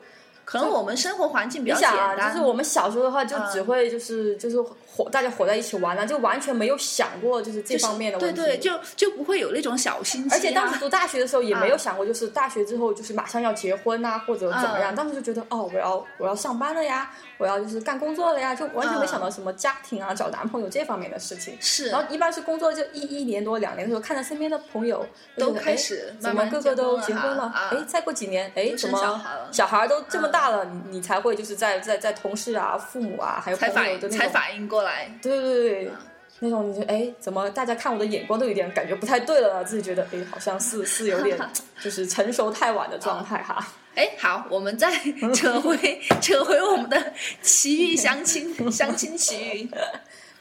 [0.47, 8.41] 可能我们生活环境比较简单，就是我们小时候的话，就嗯只会就是就是活大家活在一起玩啊，就完全没有想过就是这方面的问题。
[8.41, 14.93] 对对，就就不会有那种小心机、啊，而且当时读大学的时候也没有啊想过，就是大学之后就是马上要结婚啊，或者怎么样。
[14.93, 21.57] 嗯当时就觉得哦，我要我要上班了呀，我要就是干工作了呀，就完全没嗯想到什么家庭啊、找男朋友这方面的事情。
[21.59, 25.05] 是然后一般是工作就一一年多两年的时候，看着身边的朋友
[25.37, 27.51] 都开始怎么个个都结结婚了？
[27.53, 35.97] 哎再过几年，哎怎么小孩都这么大了，你你才会就是在在在同事啊、父母啊，还有朋友的那种应才反应过来，对对对对，嗯
[36.39, 39.63] 那种你就哎，怎么大家看我的眼光都有点感觉不太对了呢？
[39.63, 41.35] 自己觉得哎，好像是是有点
[41.81, 43.57] 就是成熟太晚的状态哈。
[43.95, 44.91] 哎，好，我们再
[45.33, 49.69] 扯回 扯回我们的奇遇相亲相亲奇遇。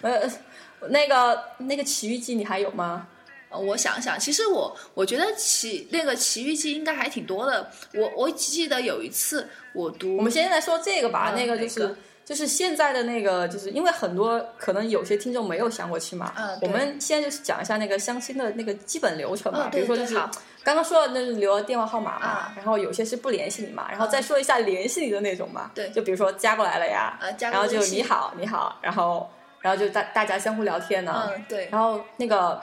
[0.03, 0.31] 呃，
[0.91, 3.07] 那个那个奇遇记你还有吗？
[3.57, 7.71] 呃我想想，其实我我觉得奇那个奇遇记应该还挺多的。
[7.95, 11.97] 我我记得有一次我读，我们先来说这个吧，嗯那个就是。
[12.27, 20.17] 就是现在的那个，就是因为很多可能有些听众没有相过亲嘛，嗯我们现在就是讲一下那个相亲的那个基本流程嘛，嗯比如说就是
[20.65, 32.61] 刚刚说的那是留了电话号码嘛，嗯然后有些是不联系你嘛，然后再说一下联系你的那种嘛，对就比如说加过来了呀，啊加然后就你好你好，然后然后就大大家相互聊天呢，嗯对，然后那个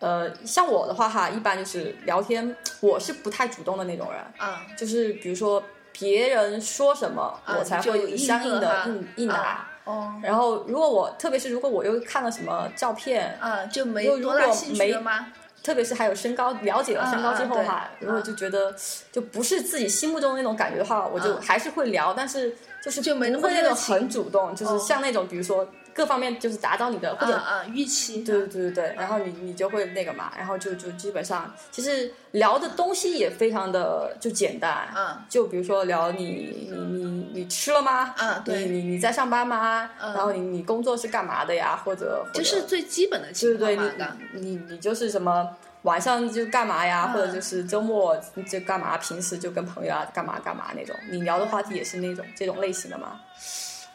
[0.00, 9.34] 呃像我的话哈，一般就是聊天，我是不太主动的那种人，嗯就是比如说别人说什么，啊我才会相应的应应答。
[9.36, 15.26] 啊哦然后，如果我特别是如果我又看了什么照片，啊就没有如多大果兴趣没了吗？
[15.64, 18.74] 特别是还有身高，了解了身高之后哈，嗯嗯如果就觉得
[19.10, 27.40] 就不是自己心目中的那种感觉的话，我就嗯还是会聊，但是就是就没那不会那种很主动，就是哦像那种比如说各方面就是达到你的或者
[27.72, 36.24] 预期对对对对对，然后你你就会那个嘛，然后就就基本上其实聊的东西也非常的就简单，嗯就比如说聊你
[36.70, 38.14] 你你你吃了吗？
[38.18, 39.90] 嗯对你你你在上班吗？
[40.00, 41.80] 嗯然后你你工作是干嘛的呀？
[41.84, 45.48] 或者就是最基本的对情对对况嘛，你你你就是什么
[45.82, 47.06] 晚上就干嘛呀？
[47.08, 48.16] 嗯或者就是周末
[48.48, 48.96] 就干嘛？
[48.98, 50.94] 平时就跟朋友啊干嘛干嘛那种？
[51.10, 53.20] 你聊的话题也是那种这种类型的吗？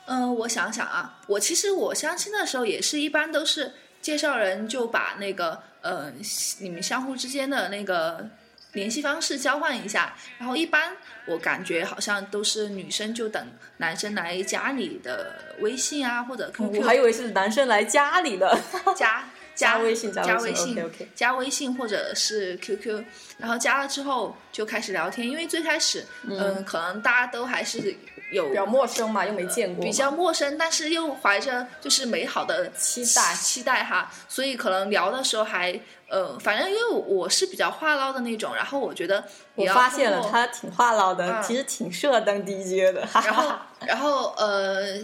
[0.08, 6.12] 嗯，我想想啊，我其实我相亲的时候也是一般都是介绍人就把那个呃
[6.60, 8.28] 你们相互之间的那个
[8.74, 18.60] 联系方式交换一下，然后一般我感觉好像都是女生就等男生来加你的微信啊或者 QQ，我还以为是男生来加你的，
[18.96, 19.24] 加
[19.56, 23.04] 加微信加加微信加微信或者是 QQ，
[23.38, 27.96] 然后加了之后就开始聊天，因为最开始嗯、可能大家都还是
[28.32, 39.24] 有比较陌生嘛，又没见过嘛，比较陌生，但是又怀着就是美好的期待期待哈，所以可能聊的时候还呃，反正因为我是比较话唠的那种，然后我觉得
[39.56, 43.68] 我发现了他挺话唠的，嗯其实挺适合当 DJ 的，哈然后哈。
[43.86, 44.98] 然后呃，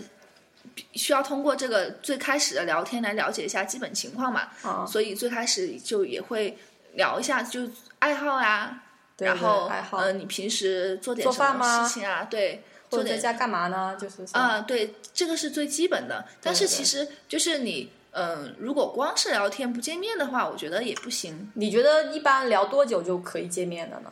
[0.94, 6.58] 需要通过这个最开始的聊天来了解一下基本情况嘛，啊，所以最开始就也会
[6.94, 7.62] 聊一下就
[8.00, 8.84] 爱好啊、
[9.15, 12.28] 对对然后爱好呃，你平时做点什么事情啊？
[12.30, 13.96] 对，或做点者在家干嘛呢？
[14.00, 16.26] 就是说啊、对，这个是最基本的。
[16.41, 21.52] 但是其实就是你，嗯、如果光是聊天不见面的话，我觉得也不行。
[21.54, 24.12] 你觉得一般聊多久就可以见面的呢？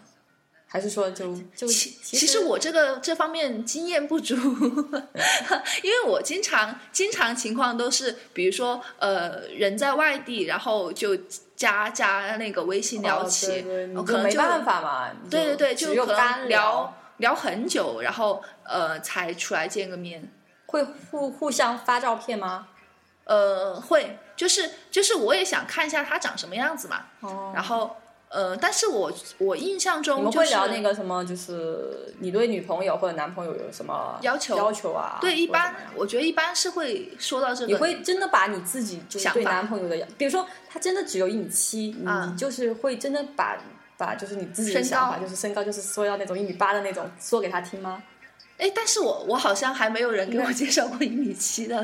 [0.72, 4.36] 还是说就就其实我这个这方面经验不足，
[5.82, 11.18] 因为我经常经常情况都是，比如说呃人在外地，然后就
[11.56, 15.10] 加加那个微信聊哦起，对对，你可能没办法嘛。
[15.28, 20.32] 对对对，就可干能聊聊很久，然后呃才出来见个面。
[20.68, 22.68] 会互互相发照片吗？
[23.26, 27.06] 呃，会，就是就是我也想看一下他长什么样子嘛。
[27.22, 27.96] 哦，然后
[28.30, 31.26] 呃，但是我我印象中就是们会聊那个什么？
[31.26, 35.18] 就是你对女朋友或者男朋友有什么要求要求啊？
[35.20, 37.68] 对，一般我觉得一般是会说到这个。
[37.68, 43.58] 你会真的把你自己就是对男朋友的，比如说他真的只有一米七，你就是会真的把
[43.98, 48.02] 把就是你自己的想法，就是身高，就是说要那种一米八的那种，说给他听吗？
[48.60, 51.82] 哎，但是我我好像还没有人给我介绍过一米七的。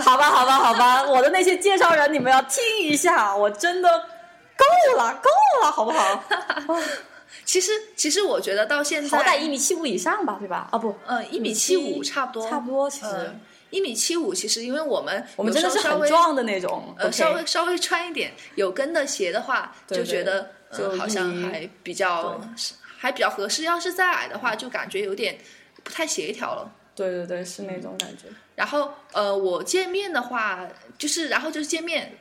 [0.00, 3.88] 好吧，好吧，好吧，我的那些介绍人你们要听一下，我真的
[4.56, 5.30] 够了，够
[5.62, 6.24] 了，好不好？
[7.44, 10.68] 其实其实我觉得到现在，好歹一米七五以上吧，对吧？
[10.72, 13.40] 啊不，嗯一米七五差不多，差不多，其实、嗯
[13.70, 22.40] 一米七五，其实因为我们我们有真的是很壮的那种，呃稍微稍微穿一点有跟的鞋的话，对就觉得就呃好像还比较
[22.96, 23.64] 还比较合适。
[23.64, 25.36] 要是再矮的话，就感觉有点
[25.82, 26.72] 不太协调了。
[26.94, 28.28] 对对对，是那种感觉。
[28.54, 30.60] 然后呃，我见面的话，
[30.96, 32.16] 就是然后就是见面。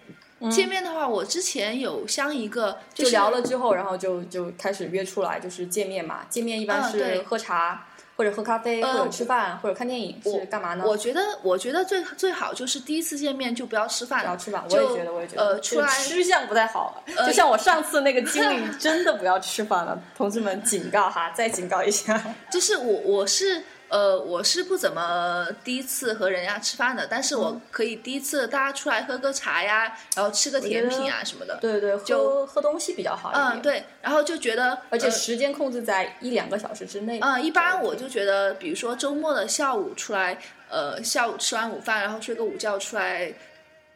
[0.52, 6.26] 见面的话，我之前有相一个嗯就是聊了之后，然后就就开始约出来，就是见面嘛。
[6.30, 10.84] 见面一般是喝茶，或者喝咖啡，呃或者吃饭，或者看电影，是干嘛呢？
[10.86, 17.04] 我觉得，我觉得最最好就是第一次见面就不要吃饭，不要吃饭，我也觉得，我也觉得，呃，出来吃相不太好。
[17.18, 22.22] 呃就像我上次那个经历， 真的不要吃饭了，同志们警告哈，再警告一下。
[22.50, 31.58] 就是我我是呃我是不怎么第一次和人家吃饭的，但是嗯我可以第一次大家出来喝个茶呀，然后吃个甜品啊什么的。
[31.62, 33.46] 对对，就喝喝东西比较好一点。
[33.46, 37.20] 嗯，，对，然后就觉得，而且呃时间控制在一两个小时之内。
[37.22, 40.38] 嗯，一般我就觉得，比如说周末的下午出来，
[40.70, 43.32] 呃，下午吃完午饭，然后睡个午觉出来，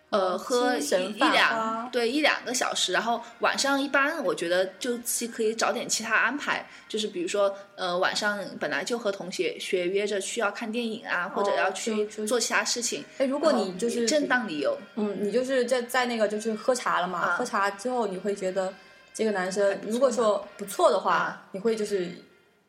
[0.09, 18.73] 呃，嗯喝一两对一两个小时，然后晚上一般我觉得就自己可以找点其他安排，就是比如说，呃，晚上本来就和同学学约着去要看电影啊，或者要就去做其他事情，哎，如果你就是正当理由，嗯，你就是在在那个就是喝茶了嘛，啊喝茶之后你会觉得
[19.13, 22.09] 这个男生如果说不错的话，啊你会就是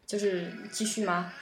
[0.06, 1.32] 就是继续吗？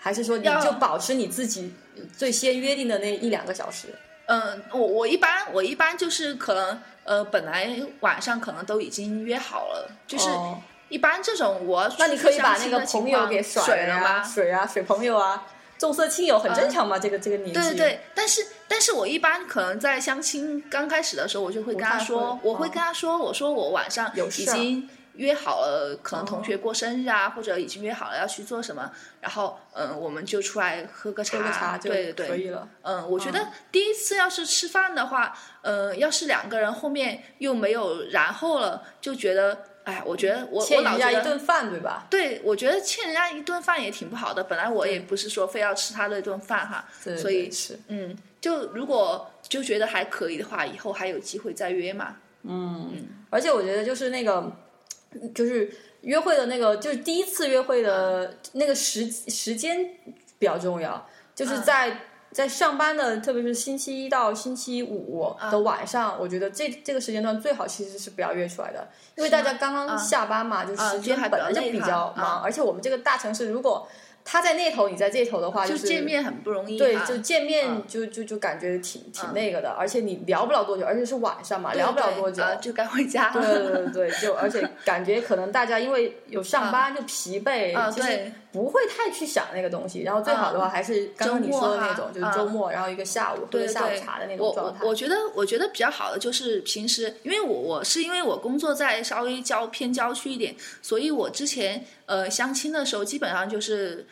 [0.00, 1.72] 还是说你就保持你自己
[2.16, 3.88] 最先约定的那一两个小时？
[4.28, 10.58] 嗯，我我一般我一般就是可能呃，本来晚上可能都已经约好了，就是哦
[10.90, 14.22] 一般这种我要那你可以把那个朋友给甩了吗？
[14.22, 15.46] 水啊，水朋友啊，
[15.78, 17.52] 重色轻友很正常嘛，这个这个年纪。
[17.52, 24.88] 对对对，但是但是我一般可能在相亲刚开始的时候，我就会跟他说会，我会哦跟他说，我说我晚上已经
[25.18, 32.68] 约好了，可能同哦学过生日啊，或者已经约好了要去做什么，然后嗯，我们就出来喝个茶，喝个茶就对对对，可以了。
[32.82, 41.24] 嗯，我觉得第一次要是吃饭的话，呃，要是两个人后面又没有然后了，就觉得，哎，我觉得我欠人家一我老觉得。
[41.24, 42.06] 顿饭，对吧？
[42.08, 44.44] 对，我觉得欠人家一顿饭也挺不好的。
[44.44, 47.78] 本来我也不是说非要吃他的一顿饭哈，对所以是。
[47.88, 52.16] 嗯，就如果就觉得还可以的话，以后还有机会再约嘛。
[52.44, 54.50] 嗯而且我觉得就是那个，
[55.34, 55.70] 就是
[56.02, 59.90] 约会的那个，就是第一次约会的那个时时间
[60.38, 62.00] 比较重要，就是在、
[62.32, 69.98] 在上班的，特别是星期一到星期五的晚上，我觉得这这个时间段最好其实是不要约出来的，因为大家刚刚？
[69.98, 73.88] 下班嘛，就是时间本来就比较忙，啊而且我们这个大城市如果。
[74.30, 82.42] 他在那头，你在这头的话，就是见面很不容易对，就见面嗯就就就感觉挺挺嗯那个的，而且你聊不了多久，而且是晚上嘛，对聊不了多久。
[82.42, 83.70] 呃就该回家对了。
[83.70, 90.02] 对对对， 就而且感觉可能大家因为有上班就疲惫，就是啊对不会太去想那个东西。
[90.02, 94.80] 然后最好的话还是刚刚你说的那种，就是周末，然后一个下午喝对个下午茶的那种状态。
[94.82, 104.06] 我我觉得我觉得比较好的就是平时，因为我我是因为我工作在稍微郊偏郊区一点，所以我之前呃相亲的时候基本上就是。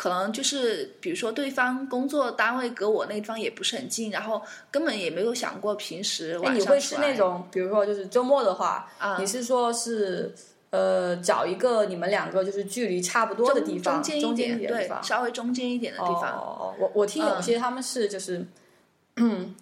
[0.00, 4.40] 可能就是，比如说对方工作单位隔我那地方也不是很近，然后
[4.70, 10.32] 根本也没有想过平时哎，晚你会是那种，比如说就是周末的话，啊你是说是
[10.70, 15.02] 呃找一个你们两个就是距离差不多的地方，中间一点的地，方。
[15.02, 16.30] 稍微中间一点的地哦方。
[16.30, 18.46] 哦哦，我我听有嗯些他们是就是，
[19.16, 19.52] 嗯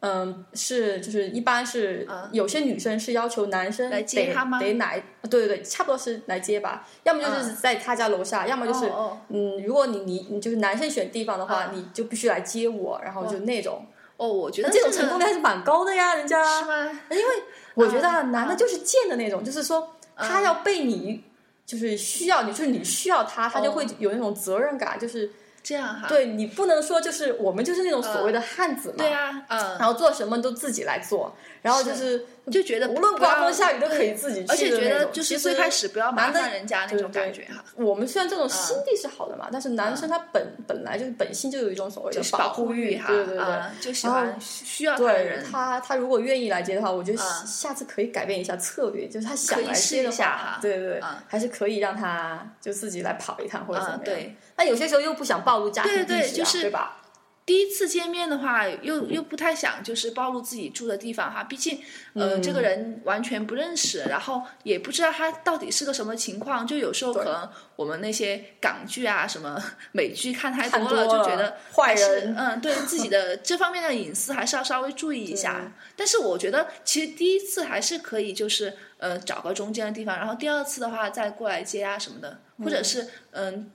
[0.00, 8.86] 嗯，是就是一般是有些女生是要求男生嗯来接吗得来，对对对，差不多是来接吧，要么就是嗯在他家楼下，要么就是
[9.28, 11.78] 嗯，如果你你你就是男生选地方的话，嗯。
[11.78, 13.86] 你就必须来接我，然后就那种，
[14.16, 17.00] 哦，我觉得这种成功率还是蛮高的呀，人家是吗？
[17.10, 17.24] 因为
[17.74, 21.24] 我觉得男的就是贱的那种，就是说他要被你。
[21.66, 25.30] 就是需要你，就是你需要他，他就会有那种责任感，就是
[25.64, 26.06] 这样哈。
[26.06, 37.64] 对你不能说就是我们就是那种所谓的汉子嘛，对啊，嗯，然后做什么都自己来做，然后就是就觉得无论刮风下雨都可以自己去而且觉得就是最开始不要麻烦人家那种感觉哈。
[37.76, 43.38] 我们虽然这种心地是好的嘛，但是男生他本本来就是本性就有一种所谓的保护护欲哈，对对对。
[43.38, 54.30] 啊就喜欢需要对人，他，他如果愿意来接的话，我觉得啊下次可以改变一下策略，就是他想来接一下话哈，对对对啊，还是可以让他就自己来跑一趟或者怎么样。
[54.56, 57.00] 那有些时候又不想暴露家庭对对就是对吧？
[57.46, 61.78] 第一次见面的话，又又不太想就是暴露自己住的地方哈，毕竟
[62.14, 67.46] 呃、嗯这个人完全不认识，然后也不知道他到底是个什么情况，就有时候可能
[67.76, 75.70] 我们那些港剧啊什么美剧看太多了，多就觉得坏人嗯对 自己的这方面的隐私还是要稍微注意一下。
[75.94, 83.70] 但是我觉得其实第一次还是可以就是呃找个中间的地方，然后第二次的话再过来接啊什么的，或者是嗯。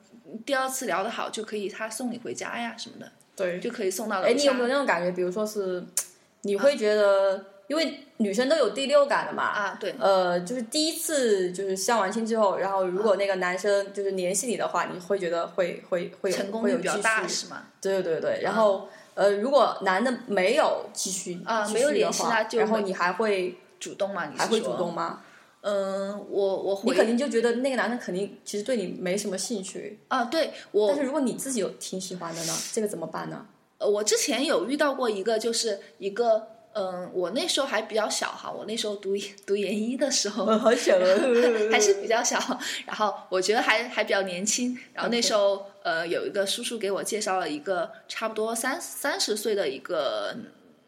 [0.46, 4.30] 第二次聊得好，就可以他送你回家呀什么的，对，就可以送到楼下。
[4.30, 5.12] 哎，你有没有那种感觉？
[5.12, 5.84] 比如说是，
[6.44, 9.78] 你会觉得，因为女生都有第六感的嘛，啊？
[9.80, 17.64] 对，呃，就是第一次就是相完亲之后，然后如果那个男生就是联系你的话，你会觉得会会会成功会有继率比较大是吗？
[17.82, 24.26] 对对对，然后呃，如果男的没有继续继啊没有联系他就然后你还会主动吗？
[24.32, 24.94] 你还会主动？
[24.94, 25.22] 吗？
[25.62, 33.45] 嗯，我我你肯定就觉得那个男生肯定其实对你没什么兴趣，啊，对我但是如果你自己有挺喜欢的呢，这个怎么办呢？
[33.78, 41.05] 呃我之前有遇到过一个，就是一个嗯，我那时候还比较小哈，我那时候读读研一的时候，好小啊
[41.72, 42.38] 还是比较小，
[42.86, 50.36] 然后我觉得还还比较年轻，然后那时候呃有一个叔叔给我介绍了一个差不多三三十岁的一个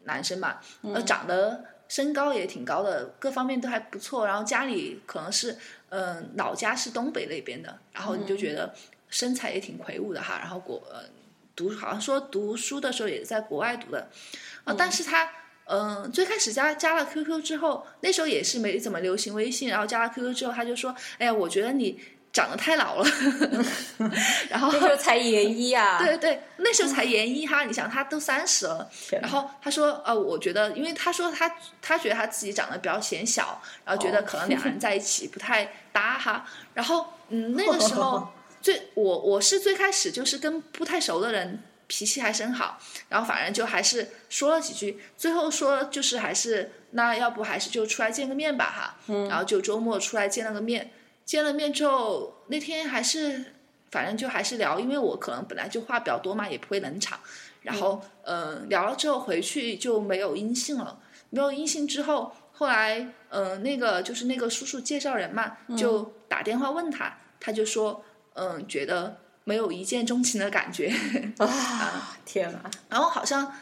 [0.03, 5.51] 男生吧，呃长得身高也挺高的，各方面都还不错，然后家里可能是
[5.89, 8.73] 嗯、呃老家是东北那边的，然后你就觉得
[9.09, 11.03] 身材也挺魁梧的哈，然后国呃
[11.53, 14.07] 读好像说读书的时候也是在国外读的，
[14.63, 15.29] 啊、但是他。
[15.73, 21.97] 嗯，最开始加加了 QQ 之后，那时候也是没怎么流行微信，然后加了 QQ 之后，他就说：“哎呀，我觉得你
[22.33, 23.05] 长得太老了。
[24.49, 28.89] ”然后那时候才研一啊， 对对，那时候才研一哈，你想他都三十了，
[29.21, 38.27] 然后他说呃，我觉得，因为他说他他觉得他自己长得比较显小，然后觉得可能两人在一起不太搭哈，然后嗯， 那个时候
[38.61, 42.77] 最我我是最开始就是跟不太熟的人脾气还是很好，
[43.09, 50.89] 然后反正就还是说了几句，最后说就是还是那要不还是就出来见个面吧哈，然后就周末出来见了个面，
[51.25, 53.53] 见了面之后那天还是
[53.91, 57.19] 反正就还是聊，因为我可能本来就话比较多嘛，也不会冷场，
[57.61, 60.99] 然后嗯、呃聊了之后回去就没有音信了，
[61.29, 62.99] 没有音信之后，后来
[63.29, 68.03] 嗯、呃那个就是那个叔叔介绍人嘛，就打电话问他，他就说
[68.33, 70.93] 嗯、觉得没有一见钟情的感觉，
[71.37, 72.71] 啊，天哪！
[72.87, 73.53] 然后好像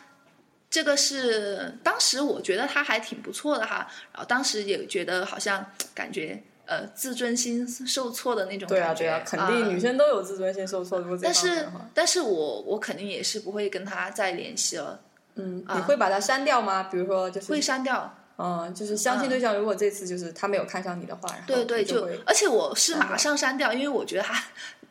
[0.70, 11.00] 这个是当时我觉得他还挺不错的哈，然后当时也觉得好像感觉呃自尊心受挫的那种对啊，感觉对啊，肯定女生都有自尊心受挫。
[11.00, 15.00] 如果但是但是我我肯定也是不会跟他再联系了，
[15.36, 16.84] 嗯，你会把他删掉吗？
[16.84, 18.16] 比如说，就是会删掉。
[18.42, 24.42] 嗯，就是相亲对象，如果这次就是他没有看上你的话，然后对对，就而且我是马上删掉，因为我觉得他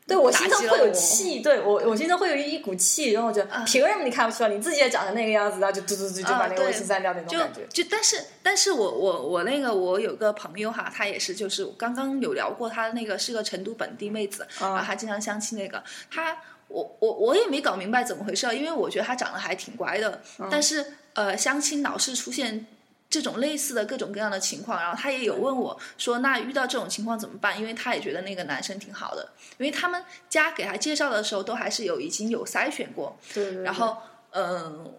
[0.09, 4.49] 对我打心中会有气，对我我心中会有一股气，然后我觉得啊凭什么你看不出来？
[4.49, 7.61] 你自己也长成那个样子，然后就嘟嘟嘟就把那个微信删掉那种就感觉。
[7.71, 16.35] 就但是但是我我我那个我有个朋友哈，她也是就是刚刚有聊过，她那个是个成都本地妹子，啊然后她经常相亲那个，她
[16.69, 22.67] 我我我也没搞明白怎么回事，因为我觉得她长得还挺乖的，嗯但是呃相亲老是出现。
[23.11, 33.97] 这种类似的各种各样的情况，然后他也有问我说：“那遇到这种情况怎么办？”因为他也觉得那个男生挺好的，因为他们家给他介绍的时候都还是有已经有筛选过，对对对然后，
[34.33, 34.93] 嗯、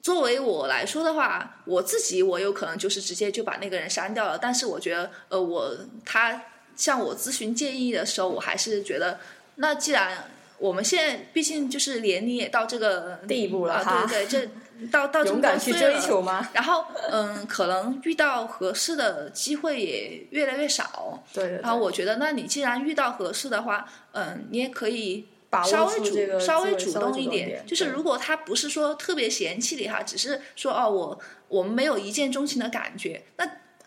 [0.00, 4.38] 作为我来说的话，我自己我有可能就是直接就把那个人删掉了。
[4.38, 5.76] 但是我觉得，呃，我
[6.06, 6.42] 他
[6.74, 9.20] 向我咨询建议的时候，我还是觉得，
[9.56, 10.24] 那既然
[10.62, 16.48] 我们现在毕竟就是年龄也到这个 地步了啊，哈对对，这到 到这么勇敢去追多岁了求吗？
[16.54, 21.22] 然后，嗯，可能遇到合适的机会也越来越少。
[21.34, 21.62] 对对对。
[21.62, 33.44] 然后我觉得，那你既然遇到合适的话，嗯，你也可以把握稍微主、住这个稍微主动一点就是如果他不是说特别嫌弃你哈，只是说哦，我我们没有一见钟情的感觉，那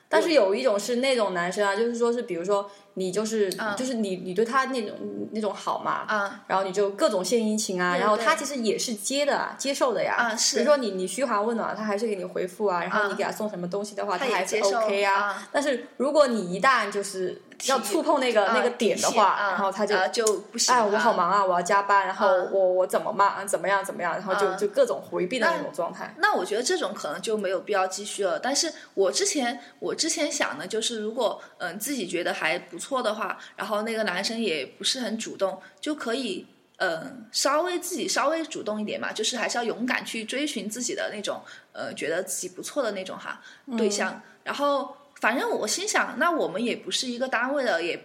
[0.07, 4.95] 但是有一种是那种男生啊，就是说是比如说你就是、嗯就是你你对他那种
[5.31, 10.15] 那种好嘛，啊然后你就各种献殷勤啊，对然后他其实也是接的啊接受的呀。
[10.17, 15.15] 啊是比如说你你嘘寒问暖，他还是给你回复啊，然后啊你给他送什么东西的话，他还是 OK 啊。
[15.15, 19.95] 啊但是如果你一旦就是要触碰那个、啊那个点的话，然后他就。
[19.95, 20.73] 啊就不行。
[20.73, 21.15] 哎，我好。
[21.15, 21.43] 忙啊！
[21.45, 26.13] 我要加班，然后啊我我怎么嘛，怎么样怎么样，然后就啊就各种回避的那种状态。
[26.17, 28.37] 那我觉得这种可能就没有必要继续了。
[28.37, 36.45] 但是我之前我之前想的就是，如果嗯、自己觉得还不错的话，然后那个男生也不是很主动，就可以
[36.77, 43.41] 嗯、稍微自己稍微主动一点嘛，就是还是要勇敢去追寻自己的那种呃觉得自己不错的那种哈
[43.77, 44.21] 对象。
[44.43, 47.97] 然后反正我心想，那我们也不是一个单位的，也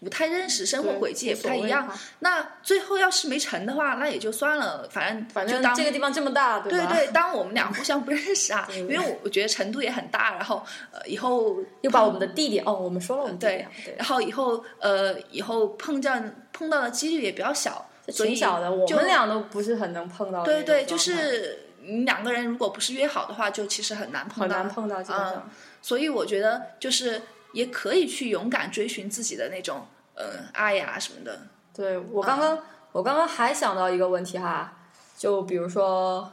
[0.00, 1.90] 不太认识，生活轨迹也不太一样。
[2.18, 6.86] 那最后要是没成的话，那也就算了，反正反正这个地方这么大，对吧？
[6.92, 13.66] 对对，当我们俩互相不认识啊， 因为我我觉得成都也很大，然后呃以后又把我们的地点哦，我们说了我们对
[13.96, 20.44] 然后以后呃以后碰见碰到的几率也比较小，挺小的，我们俩都不是很能碰到。
[20.44, 25.50] 对对，就是你两个人如果不是约好的话，就其实很难碰到，很难碰到，嗯上。
[25.80, 27.22] 所以我觉得就是
[27.56, 31.40] 也可以去勇敢追寻自己的那种，嗯，爱呀什么的。
[31.74, 32.58] 对我刚刚，
[32.92, 34.74] 我刚刚还想到一个问题哈，
[35.16, 36.30] 就比如说，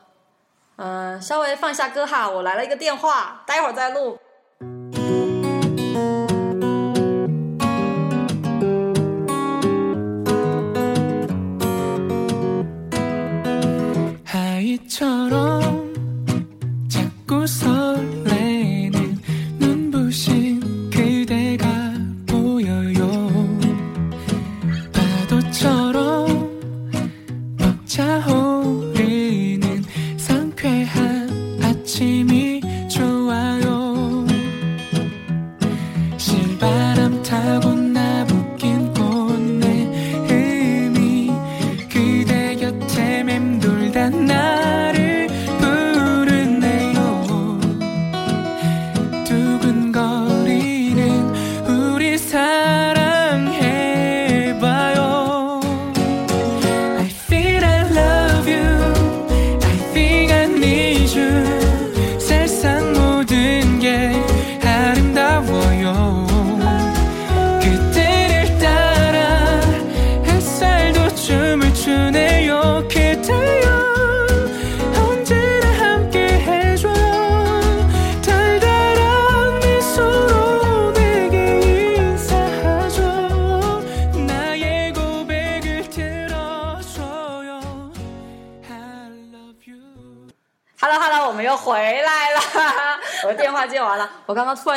[0.76, 4.20] 嗯，稍微放一下歌哈，我来了一个电话，待会儿再录。
[14.26, 14.78] 还一。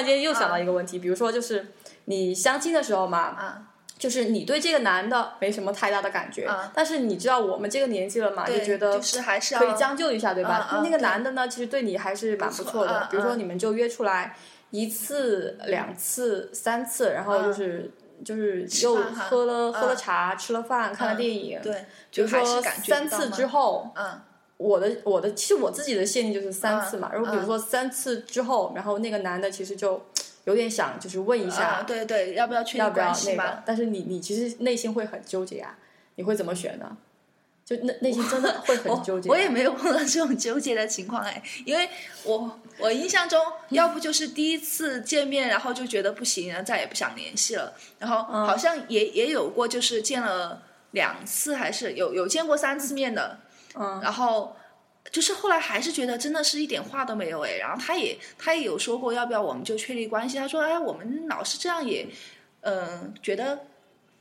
[0.06, 1.66] 间又想到一个问题，比如说就是
[2.06, 3.62] 你相亲的时候嘛，啊，
[3.98, 10.80] 就是你对这个男的没什么太大的感觉，啊但是你知道我们这个年纪了嘛，就觉得就是还是要可以将就一下，对吧？
[10.82, 13.08] 那个男的呢，其实对你还是蛮不错的。
[13.10, 14.36] 比如说啊你们就约出来
[14.70, 17.90] 一次、两次、三次，然后就是、
[18.24, 21.60] 就是又喝了、啊喝了茶，吃了饭，看了电影。
[21.62, 23.08] 对，比如说就是感觉到嘛。
[23.08, 24.20] 三次之，后，嗯
[24.56, 27.10] 我的我的其实我自己的限定就是三次嘛。
[27.12, 30.00] 嗯如果比如说三次之后，然后那个男的其实就
[30.44, 33.62] 有点想就是问一下，啊，对对，要不要确定关系嘛？？
[33.66, 35.76] 但是你你其实内心会很纠结啊，
[36.14, 36.96] 你会怎么选呢？
[37.64, 41.88] 就内内心真的会很纠结啊、我也没有碰到这种纠结的情况哎，因为
[42.22, 53.36] 我我印象中，要不就是第一次见面，然后就觉得不行，然后再也不想联系了，然后嗯好像也也有过，就是见了两次还是有有见过三次面的，
[53.78, 54.56] 嗯，然后
[55.12, 62.06] 就是后来还是觉得真的是一点话都没有哎，然后他也他也有说过要不要我们就确立关系，他说哎我们老是这样也，
[62.62, 63.58] 嗯、觉得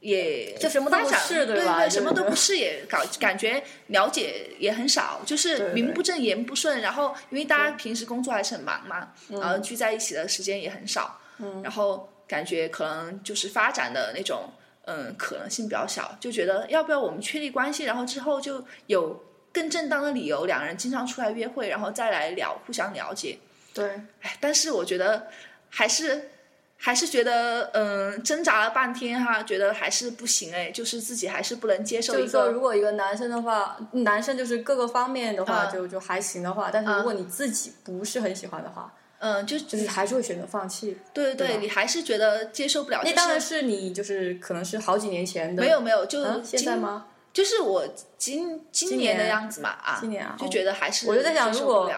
[0.02, 9.40] 也就什么都不是对吧对对，什么都不 是也搞感觉了解也很少，就是名不正言不顺，然后因为大家平时工作还是很忙嘛，嗯。
[9.40, 11.20] 然后聚在一起的时间也很少，
[11.64, 14.48] 然后感觉可能就是发展的那种
[14.84, 19.20] 嗯可能性比较小，就觉得要不要我们确立关系，然后之后就有
[19.56, 23.40] 更正当的理由，两个人经常出来约会，然后再来聊互相了解。
[23.74, 23.88] 对，
[24.22, 25.28] 哎，但是我觉得
[25.70, 26.30] 还是
[26.78, 32.60] 还是觉得嗯挣扎了半天哈，觉得还是不行哎，就是自己还是不能接受一就是说，如。
[32.60, 40.98] 果一个男生的话，男生就是各个方面的话嗯就就还行的话，但是如果你自己不是很喜欢的话，嗯，就就是还是会选择放弃。
[41.14, 43.02] 对对对你还是觉得接受不了。
[43.02, 47.08] 就是那当然是你就是可能是好几年前的，没有没有，就嗯，现在吗？
[47.36, 47.86] 就是我
[48.18, 51.92] 今今今年的样子嘛啊，今年啊就觉得还是我就在想如果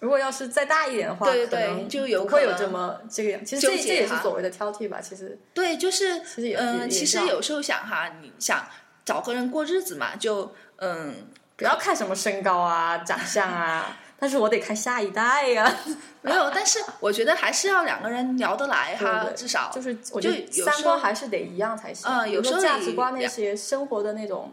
[0.00, 3.42] 如果要是再大一点的话，对对就有会有可能这么这个样。
[3.42, 6.20] 其实这这也是所谓的挑剔吧，其实对，就是
[6.58, 8.62] 嗯，其实有时候想哈，你想
[9.02, 11.14] 找个人过日子嘛，就嗯，
[11.56, 15.74] 不要看什么身高啊、长相啊， 但是我得看下一代呀、
[16.20, 22.10] 没有，但是我觉得还是要两个人聊得来哈，至少就是我就三观还是得一样才行。
[22.10, 24.52] 嗯有时候价值观那些生活的那种，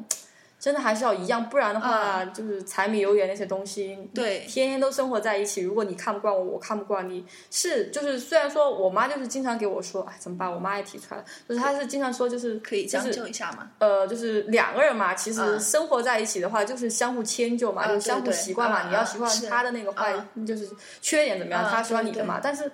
[0.59, 5.61] 真的还是要一样，不然的话，就是柴米油盐那些东西，嗯对天天都生活在一起。
[5.61, 10.51] 如果你看不惯我，我看不惯你，是就是虽然说我妈就是经常给我说，哎，怎么办？
[10.51, 13.71] 我妈也提出来了，就是她是经常说，就是可以将就一下嘛。
[13.79, 18.87] 呃，就是两个人嘛，其实嗯生活在一起的话，就是相互迁就嘛，嗯就是相互习惯嘛。
[18.87, 20.13] 嗯你要习惯他的那个坏，
[20.45, 20.67] 就是
[21.01, 22.39] 缺点怎么样，嗯他喜欢你的嘛。
[22.43, 22.69] 但是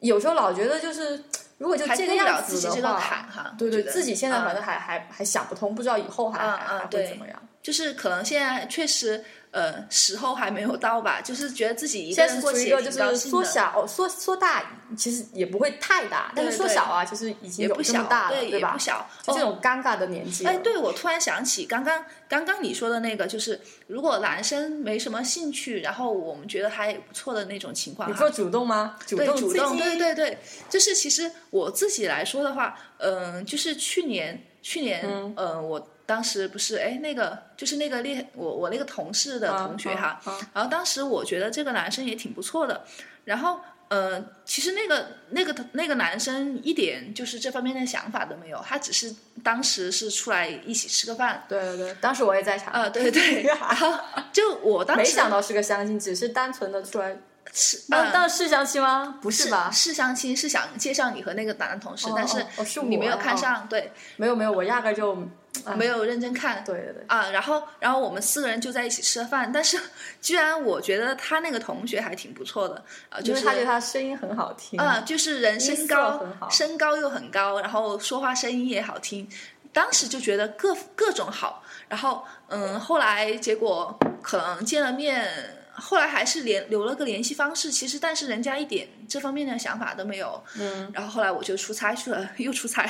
[0.00, 1.22] 有时候老觉得就是，
[1.58, 7.42] 如果就还这个样子的自己这个话，坎哈，对对，自己现在嗯反正还、还还想不通，不知道以后还、嗯还还会怎么样。
[7.60, 12.98] 就是可能现在确实呃时候还没有到吧，就是觉得自己一个人过一个就是。
[13.28, 14.64] 缩小、缩缩大，
[14.96, 18.78] 其实也不会太大，但是缩小啊，就是已经有也不小，这么大了，对，也吧不？
[18.78, 19.08] 小。
[19.22, 20.50] 就这哦种尴尬的年纪了。
[20.50, 28.96] 哎，对，我突然想起刚刚刚刚你说的那个，就是如果男生没什么兴趣，然后我们觉得还不错的那种情况哈，你说主动吗？
[29.06, 30.38] 主，动主动，对对对，
[30.68, 35.02] 就是其实我自己来说的话，嗯、就是去年去年，
[35.36, 40.18] 嗯、我当时不是哎那个就是那个猎我我那个同事的同学哈，
[40.54, 42.82] 然后当时我觉得这个男生也挺不错的，
[43.24, 43.60] 然后。
[43.90, 49.10] 呃，其实那个那个那个男生一点就是这方面的想法都没有，他只是
[49.42, 52.70] 当时是出来一起吃个饭，对对对，当时我也在场。
[52.70, 53.98] 啊、对对， 然后
[54.30, 57.16] 就我当时没想到是个相亲，只是单纯的出来。
[57.50, 59.18] 是当嗯当是相亲吗？
[59.22, 59.70] 不是吧？
[59.72, 65.28] 是相亲，是想介绍你和那个男同事，哦但是哦哦是你没有看上，对，没有没有，我压根就啊
[65.76, 66.62] 没有认真看。
[66.64, 69.78] 对对对，啊，然后然后我们四个人就在一起吃了饭，但是
[70.22, 74.78] 居然我觉得他那个同学还挺不错的啊，就是他觉得他声音很好听。
[74.80, 76.48] 啊，就是人身高很好。
[76.50, 79.28] 身高又很高，然后说话声音也好听，
[79.72, 85.54] 当时就觉得各各种好，然后嗯，后来结果可能见了面。
[85.80, 90.42] 后来还是联留了个联系方式，其实但是人家一点这方面的想法都没有。
[90.58, 92.84] 嗯，然后后来我就出差去了，又出差，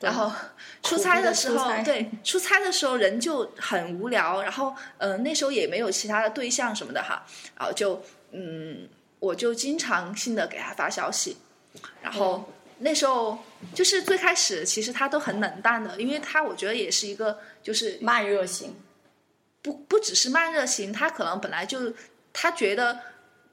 [0.00, 0.32] 然后
[0.82, 7.24] 出差的时候，对，出差的时候人就很无聊，然后嗯、呃那时候也没有其他的对象什么的哈，
[7.58, 8.88] 然后就嗯，
[9.18, 11.36] 我就经常性的给他发消息，
[12.02, 13.38] 然后那时候
[13.74, 18.74] 就是最开始其实他都很冷淡的，因为他我觉得也是一个就是慢热型。
[19.62, 21.92] 不不只是慢热型，他可能本来就
[22.32, 22.98] 他觉得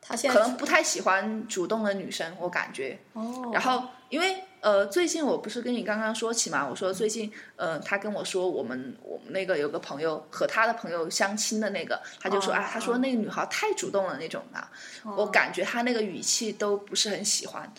[0.02, 2.98] 他现在可能不太喜欢主动的女生，我感觉。
[3.12, 14.68] 哦，然后因为呃，最近我不是跟你刚刚说起嘛，我说最近呃，他跟我说我们我们那个有个朋友和他的朋友相亲的那个，他就说哦啊，他说那个女孩太主动了那种的，
[15.16, 17.72] 我感觉他那个语气都不是很喜欢。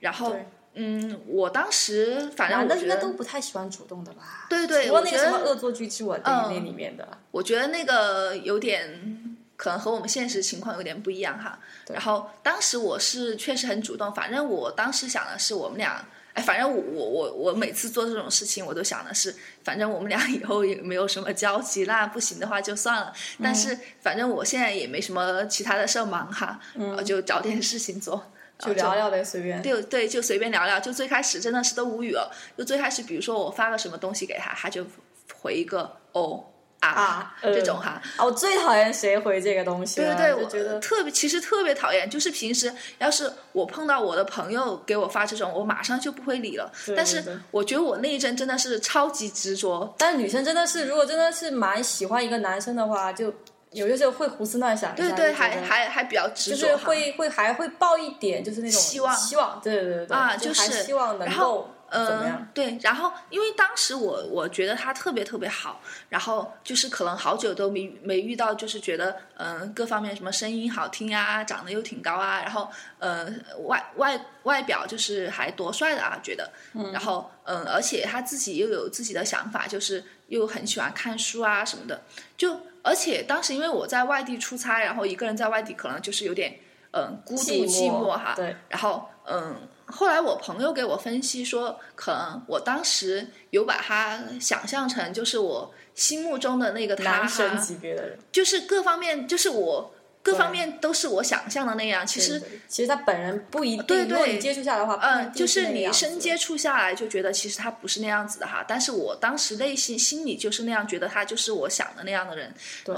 [0.00, 0.36] 然后
[0.74, 4.46] 嗯，我当时反正男我觉得的应该都不太喜欢主动的吧？
[4.50, 11.58] 对对，除了那个什么恶作剧之吻那里面的，我觉得那个有点可能和我们现实情况有点不一样哈。
[11.88, 16.04] 然后当时我是确实很主动，反正我当时想的是我们俩，
[16.36, 19.34] 哎，反正我我我我每次做这种事情，我都想的是，
[19.64, 23.10] 反正我们俩以后也没有什么交集，那不行的话就算了。
[23.42, 28.30] 但是反正我现在也没什么其他的事儿忙哈，嗯、就找点事情做。
[28.58, 29.60] 就聊聊呗，随便。
[29.60, 30.80] 对对，就随便聊聊。
[30.80, 32.30] 就最开始真的是都无语了。
[32.56, 34.86] 就最开始，比如说我发个什么东西给他，他就
[35.34, 36.42] 回一个哦，
[36.80, 38.00] 啊啊这种哈。
[38.16, 42.08] 啊，我最讨厌谁回这个东西了，对对，我觉得特别，其实特别讨厌。
[42.08, 46.70] 就是平时要是我碰到我的朋友给我发这种，我马上就不会理了。
[46.84, 53.32] 对但是我觉得我那一阵真的是超级执着，但是女生真的是，如果真的是蛮喜欢一个男生的话，就
[53.72, 72.68] 有些时候会胡思乱想一下，对对，就还还还比较执着就，是会会还会抱一点，就是那种希望希望，对对对对啊，就是还希望能然后够怎么呃？，对，然后因为当时我我觉得他特别特别好，然后就是可能好久都没没遇到，就是觉得嗯、呃各方面什么声音好听啊，长得又挺高啊，然后
[72.98, 73.32] 呃
[73.66, 76.50] 外外外表就是还多帅的啊，觉得，
[76.92, 82.02] 然后嗯、呃而且他自己又有自己的想法，就是又很喜欢看书啊什么的，
[82.36, 86.58] 就而且当时因为我在外地出差，然后一个人在外地可能就是有点
[86.92, 89.54] 嗯、孤独寂寂寞哈，对，然后嗯，
[89.86, 102.04] 后来我朋友给我分析说，可能我当时有把他想象成就是我心目中的那个他男神哈，级别的人，就是各方面就是我各方面都是我想象的那样。
[102.04, 112.52] 其实其实他本人不一定，对对如果你接触下来的话，嗯，就是你深接触下来就觉得其实他不是那样子的哈，但是我当时内心心里就是那样觉得他就是我想的那样的人，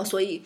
[0.07, 0.43] 所以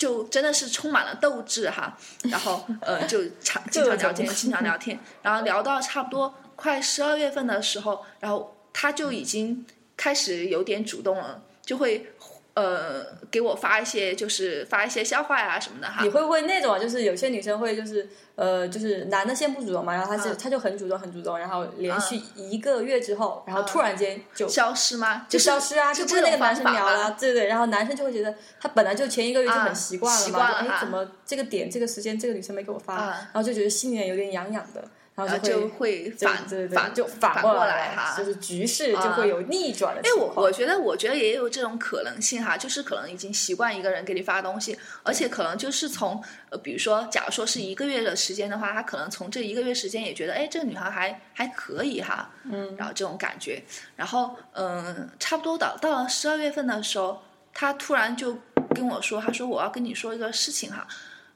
[0.00, 1.94] 就真的是充满了斗志哈，
[2.24, 9.66] 然后呃 就常经常聊天， 经常聊天，然后聊到差不多快十二月份的时候，然后他就已经
[9.98, 12.12] 开始有点主动了，就会。
[12.60, 16.02] 呃，给我发一些就是发一些笑话呀、什么的哈。
[16.02, 16.78] 你，会不会那种啊？
[16.78, 20.36] 就是有些女生会就是呃，就是男的先不主动嘛，然后他就、嗯。
[20.40, 25.26] 他就很主动很主动，然后连续一个月之后，然后突然间就、消失吗？
[25.28, 33.28] 就消失啊，就跟那个男生聊了吗，对对，然后男生就会觉得他本来就前一个月就啊很习惯了嘛，习惯了怎么这个点这个时间这个女生没给我发，啊。
[33.32, 34.82] 然后就觉得心里面有点痒痒的，
[35.26, 40.36] 然后就就会反反就反过来哈，就是局势就会有逆转的情因为况。
[40.36, 53.62] 我我觉得，我觉得也有这种可能性哈，就是可能已经习惯一个人给你发东西，而且可能就是从呃，比如说，假如说是一个月的时间的话，他可能从这一个月时间也觉得，哎，这个女孩还还可以哈，嗯，然后这种感觉，
[53.96, 58.38] 然后嗯、差不多到到了十二月份的时候，他突然就
[58.74, 60.86] 跟我说，他说我要跟你说一个事情哈。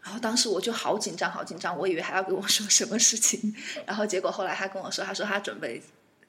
[0.05, 3.55] 然后当时我就好紧张，好紧张，我以为还要跟我说什么事情，
[3.87, 5.83] 然后结果后来他跟我说，他说他准备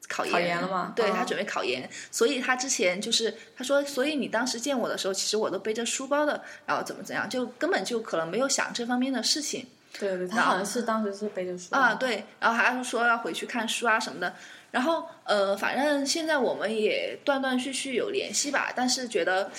[0.07, 0.87] 考研考研了吗？
[0.89, 9.67] 哦对他准备考研，所以他之前就是他说，所以你当时见我的时候，其实我都背着书包的，然后怎么怎样，就根本就可能没有想这方面的事情
[9.99, 14.33] 对对，他好像是当时是背着书啊，，对，然后还是说要回去看书啊什么的，
[14.75, 19.49] 然后呃，反正现在我们也断断续续有联系吧，但是觉得，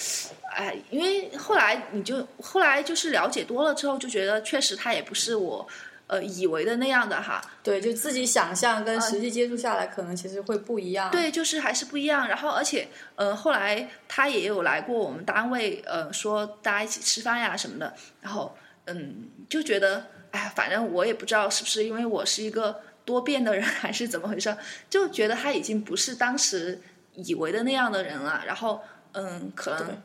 [0.55, 5.67] 哎，因为后来你就后来就是了解多了之后，就觉得确实他也不是我
[6.07, 11.11] 呃以为的那样的哈，对，就自己想象跟实际接触下来，可能其实会不一样。
[11.11, 12.29] 对，就是还是不一样。
[12.29, 17.95] 然后，而且，呃，后来他也有来过我们单位，呃，说大家一起吃饭呀什么的。
[18.21, 18.55] 然后，
[18.85, 24.55] 嗯，就觉得，哎，反正我也不知道是不是因为我是一个多变的人， 还是怎么回事，
[24.91, 26.79] 就觉得他已经不是当时
[27.15, 28.43] 以为的那样的人了。
[28.47, 28.83] 然后，
[29.13, 29.97] 嗯，可能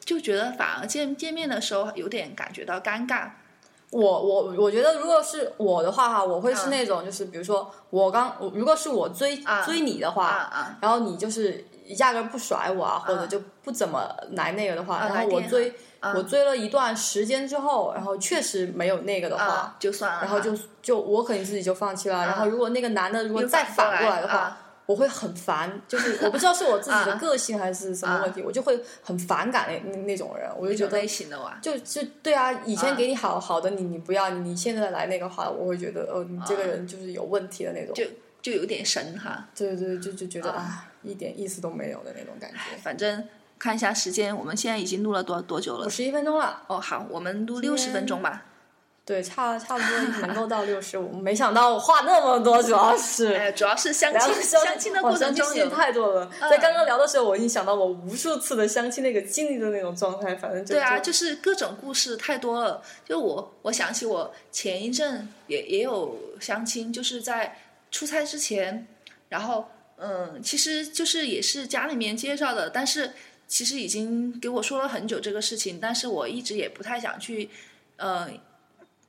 [0.00, 3.30] 就觉得反而见见面的时候有点感觉到尴尬。
[3.90, 11.64] 我我我觉得，如果是我的话哈，我会是嗯那种，就是比如说我刚，我如果是我追、啊追你的话，然后你就是
[11.96, 22.26] 压根儿不甩我啊，或者啊就不怎么来那个的话，啊然后我追、啊我追了一段时间之后，然后确实没有那个的话，啊，就算了，然后就就我肯定自己就放弃了。
[22.26, 31.58] 然后如果那个男的如果再反过来的话，啊我会很烦，就是我不知道是我自己的啊个性还是什么问题，我就会很反感那那那种人，我就觉得类型的哇。
[31.60, 37.92] 就就对啊，以前啊给你好好的，你你不要，你现在来那个话，我会觉得，哦，你这个人就是有问题的那种。
[37.94, 38.04] 就
[38.40, 42.76] 就有点神哈，对对，就就觉得啊啊，一点意思都没有的那种感觉。
[42.82, 43.22] 反正
[43.58, 45.90] 看一下时间，我们现在已经录了多多久了五？
[45.90, 48.44] 十一分钟了，哦，好，我们录今六十分钟吧。
[49.04, 51.18] 对，差差不多能够到六十五。
[51.18, 53.32] 没想到我话那么多，主要是。
[53.40, 62.82] 哎，主要是相亲相亲的过程中有相亲太多了，嗯在刚刚聊的时候，我已经想到我无数次的相亲那个经历的那种状态，反正就对啊，就就是各种故事太多了。
[63.06, 67.56] 就我，我想起我前一阵也也有相亲，就是在
[67.90, 68.86] 出差之前，
[69.30, 73.10] 然后嗯，其实就是也是家里面介绍的，但是
[73.48, 77.48] 其实已经给我说了很久这个事情，但是我一直也不太想去，
[77.96, 78.30] 呃，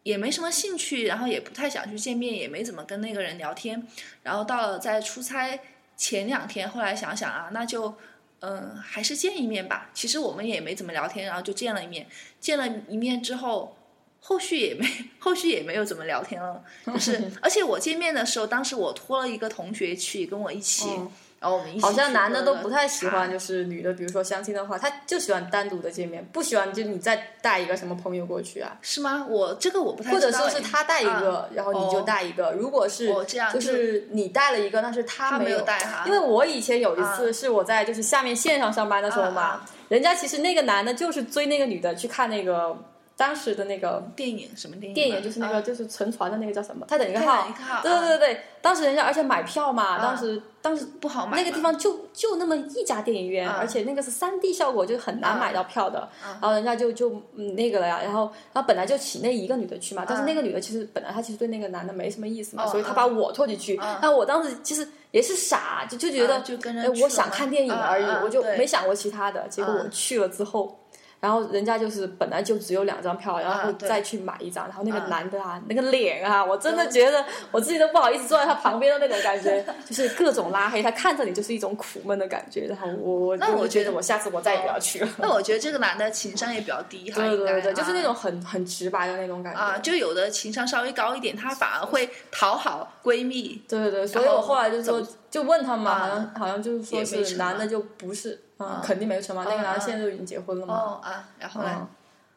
[0.03, 3.85] 也没什么兴趣，然后也不太想去见面，也没怎么跟那个人聊天。
[4.23, 5.59] 然后到了在出差
[5.97, 7.93] 前两天，后来想想啊，那就
[8.39, 9.89] 嗯，还是见一面吧。
[9.93, 12.07] 其实我们也没怎么聊天，然后就见了一面。
[12.39, 13.75] 见了一面之后，
[14.21, 14.87] 后续也没
[15.19, 16.63] 后续也没有怎么聊天了。
[16.85, 29.25] 就是， 而且我见面的时候，当时我托了一个同学去跟我一起，嗯然后我们一起好像男的都不太太喜欢，就是女的，比如说相亲的话，他就喜欢单独的见面，不喜欢就你再带一个什么朋友过去啊，是吗？
[29.29, 32.51] 我这个我不太或者说是他带一个，啊然后你就哦带一个。
[32.51, 42.77] 如果是哦这样就就是你带了一个，但是他他没有有带哈因为我以前有一次啊是我在就是下面线上上班的时候嘛，啊人家其实那个男的就是追那个女的去看那个
[43.19, 44.95] 当时的那个电影什么电影啊？
[44.95, 56.07] 电影，就是那个、啊就是沉船的那个叫什么《泰坦尼克泰号坦尼克号》对对对对，当时人家而且买票嘛，当时当时不好买那个地方就就那么一家电影院，啊而且那个是三 D 效果，就很难啊买到票的。
[56.23, 63.75] 然后人家就就嗯那个了呀，然后然后本来就请那一个女的去嘛，但是那个女的其实本来她其实对那个男的没什么意思嘛，哦所以她啊把我拖进去。
[63.75, 69.45] 啊但我当时其实也是傻，就就觉得啊就跟着哎我想看电影啊而已，啊我就没想过其他的。
[69.49, 70.79] 结果我啊去了之后。
[71.19, 82.67] 然后人家就是本来就只有两张票，然后再去买一张，然后那个啊男的啊，那个脸啊，我真的觉得我自己都不好意思坐在他旁边的那种感觉，就是各种拉黑，他看着你就是一种苦闷的感觉。
[82.67, 85.09] 然后我我那我觉得我下次我再也不要去了。
[85.17, 93.61] 那我觉得这个男的情商也比较低哈，对对对就是那啊种很很直白的那种感觉啊，就有的情商稍微高一点，他反而会讨好闺蜜。
[93.67, 99.43] 对对对，所以我后来就说，就问他嘛，啊好像好像就是说是男的就不是，嗯啊，肯定没成嘛。
[99.43, 99.79] 那个男的啊。
[99.79, 101.89] 现在都已经结婚了嘛，哦啊，然后呢？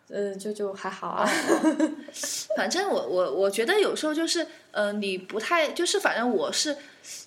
[0.08, 1.28] 嗯，呃，就就还好啊。
[2.56, 6.76] 反正我我我觉得有时候就是，呃，你不太就是，反正我是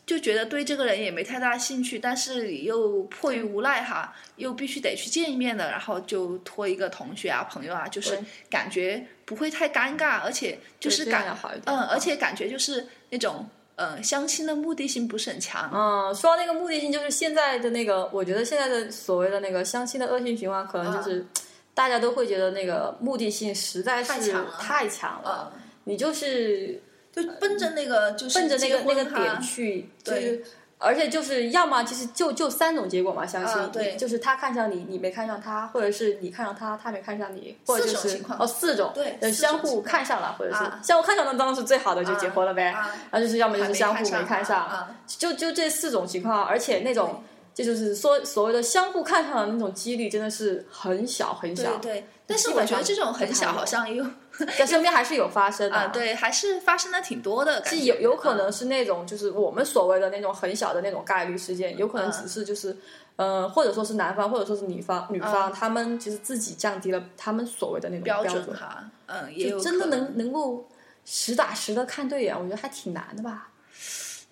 [0.05, 8.19] 就觉得对这个人也没太大兴趣，但是你又迫于无奈哈，又必须得去见一面的，然后就托一个同学啊、朋友啊，就是
[8.51, 11.35] 感觉不会太尴尬，而且就是感
[11.65, 15.69] 嗯，而且感觉就是那种呃相亲的目的性不是很强。
[15.73, 21.25] 嗯，说到那个目的性，就是现在的那个，我觉得现在的所谓的那个相亲的恶性循环，可能就是、
[21.73, 25.51] 大家都会觉得那个目的性实在是太强了太强了。
[25.55, 30.43] 嗯，你就是就奔着那个就是奔着那个那个点去，就对是。
[30.77, 42.69] 而且就是要么其实就就三种结果嘛，相亲，啊对就是他看上你，你没看上他，或者是你看上他，他没看上你，或者就是哦四种，对呃相互看上了，或者是啊相互看上的当然是最好的，就结婚了呗。
[42.69, 47.23] 啊然后就是要么就是相互没看上，啊就就这四种情况，而且那种
[47.53, 54.05] 这就是说所谓的相互看上的那种几率真的是很小很小，对对，但是我觉得这种很小，好像又
[54.57, 55.75] 在身边还是有发生的。
[55.75, 57.79] 啊，对，还是发生的挺多的感觉。
[57.79, 62.75] 是有有可能啊是那种就是我们所谓的那种很小的那种概率事件，有可能只是就是，
[63.15, 70.67] 呃，或者说是男方或者说是女方女方，他们其实自己降低了他们所谓的那种标准，哈，嗯，也真的能能够
[71.05, 73.49] 实打实的看对眼，我觉得还挺难的吧。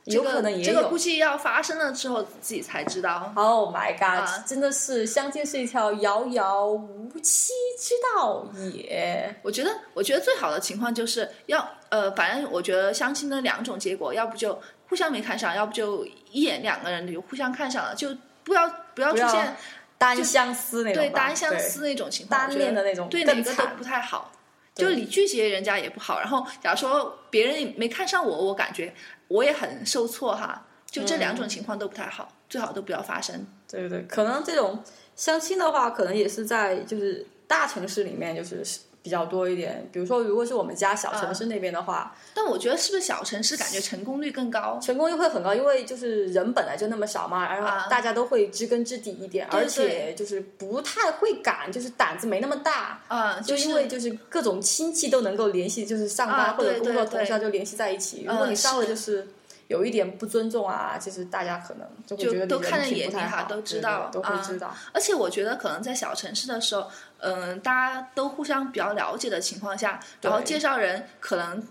[0.05, 0.63] 这个有可能也有。
[0.63, 3.31] 这个估计要发生了之后自己才知道。
[3.35, 9.33] Oh my god！、啊真的是相亲是一条遥遥无期之道也。
[9.41, 18.09] 我觉得，我觉得最好的情况就是要呃，反正我觉得相亲的两种结果，要不就互相没看上，要不就一眼两个人就互相看上了，就
[18.43, 19.55] 不要不要出现
[19.97, 24.31] 单相思那种，对单相思那种情况，单恋的那种对哪个都不太好。
[24.75, 28.91] 就你拒绝人家也不好，然后假如说别人没看上我，我感觉
[29.33, 30.67] 我也很受挫哈。
[30.85, 33.47] 就这嗯两种情况都不太好，最好都不要发生。
[33.67, 34.83] 对对对，可能这种
[35.15, 38.63] 相亲的话，可能也是在就是大城市里面就是
[39.03, 39.87] 比较多一点。
[39.91, 44.79] 比如说，如果是我们家小城啊市那边的话，但我觉得是不是小城市感觉成功率更高？
[44.81, 53.01] 成功率会很高，因为就是人本来就那么少嘛，然啊后大家都会知根知底一点，对而且就是不太会敢，就是胆子没那么大。
[53.09, 58.23] 啊，就是因为就是各种亲戚都能够联系，就是上班啊或者工作同事啊就联系在一起。
[58.27, 59.27] 如果嗯你稍微是就是
[59.73, 64.71] 有一点不尊重啊，其实大家可能就会觉得都看在眼里哈都对对知道都会啊知道。
[64.93, 71.63] 而且我觉得可能在小城市的时候，嗯、大家都互相比较了解的情况下，然后介绍人可能。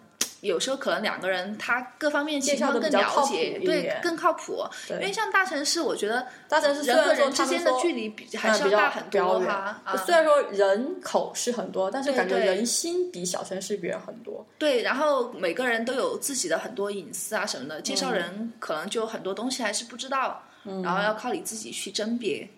[0.42, 4.64] 有时候可能两个人他各方面情介绍况更了解，谱对，更靠谱。
[4.90, 9.80] 因为像大城市，我觉得大城市人和人之间的距离比还是要大很多哈。
[9.84, 14.44] 啊，虽然说人口是很多，但是感觉人心比小城市远很多。
[14.58, 20.42] 对，然后每个人都有自己的很多隐私啊什么的，介嗯绍人可能就很多东西还是不知道，
[20.82, 22.48] 然后要靠你自己去甄别，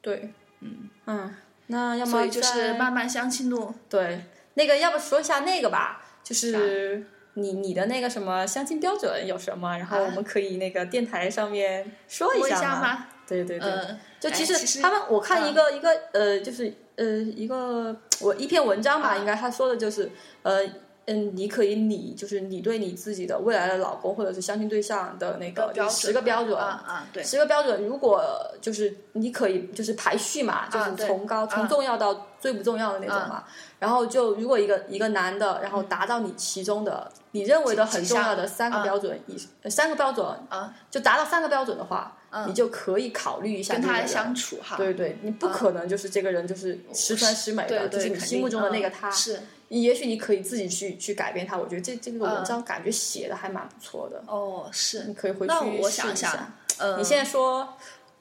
[0.00, 0.28] 对，
[0.60, 1.36] 嗯嗯，
[1.68, 3.72] 那要么就是再慢慢相亲路。
[3.88, 4.24] 对
[4.54, 7.06] 那个，要不说一下那个吧，就是
[7.38, 9.76] 你你的那个什么相亲标准有什么？
[9.78, 13.06] 然后我们可以那个电台上面说说一下下吗？
[13.26, 20.10] 对对对，嗯，就其实实他们，我看一嗯个、一个呃，就是呃一个我一篇文章吧，啊应该他说的就是
[20.42, 20.62] 呃
[21.10, 28.22] 嗯，你可以拟就是你对你自己的未来的老公或者是相亲对象的那个就十个标准啊啊，对，十个标准，如果
[28.60, 33.42] 就是你可以就是排序嘛，就是从高、从啊重要到最不重要的那种嘛。
[33.78, 44.76] 然后就如果一个一个男的，然后达到你其中的你认为的很重要的三个嗯标准以、呃三个标准，啊，就达到三个标准的话，嗯你就可以考虑一下跟他相处哈。
[44.76, 49.08] 对对，你不可能就是这个人就是十全十美的，就是你心目中的那个他。
[49.08, 51.56] 嗯是也许你可以自己去去改变它。
[51.56, 55.14] 我觉得这这个文嗯章感觉写的还蛮不错的，哦，是你。
[55.14, 57.76] 可以回去试一想想下。，呃，你现在说，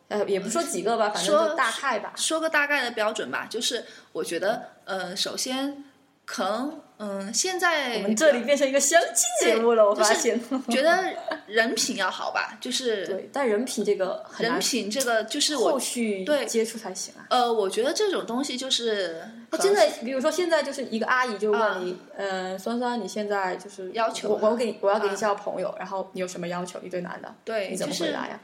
[0.08, 2.14] 呃，也不说几个吧，反正就大概吧。
[2.16, 5.84] 说个大概的标准吧，就是我觉得，呃，首先
[6.26, 10.42] 可能，嗯、现在我们这里变成一个相亲节目了，我就是发现。
[10.70, 11.04] 觉得
[11.46, 17.28] 人品要好吧，就是对，但人品这个人品这个，就是后我，续对接触才行啊。
[17.30, 19.22] 呃，我觉得这种东西就是
[19.52, 26.80] 他真的，比如说现在就是一个阿姨就问你，嗯、酸酸，你现在就是要求我我给你我要给你啊交朋友，然后你有什么要求？
[26.84, 28.40] 一对男的，对，你怎么回答呀？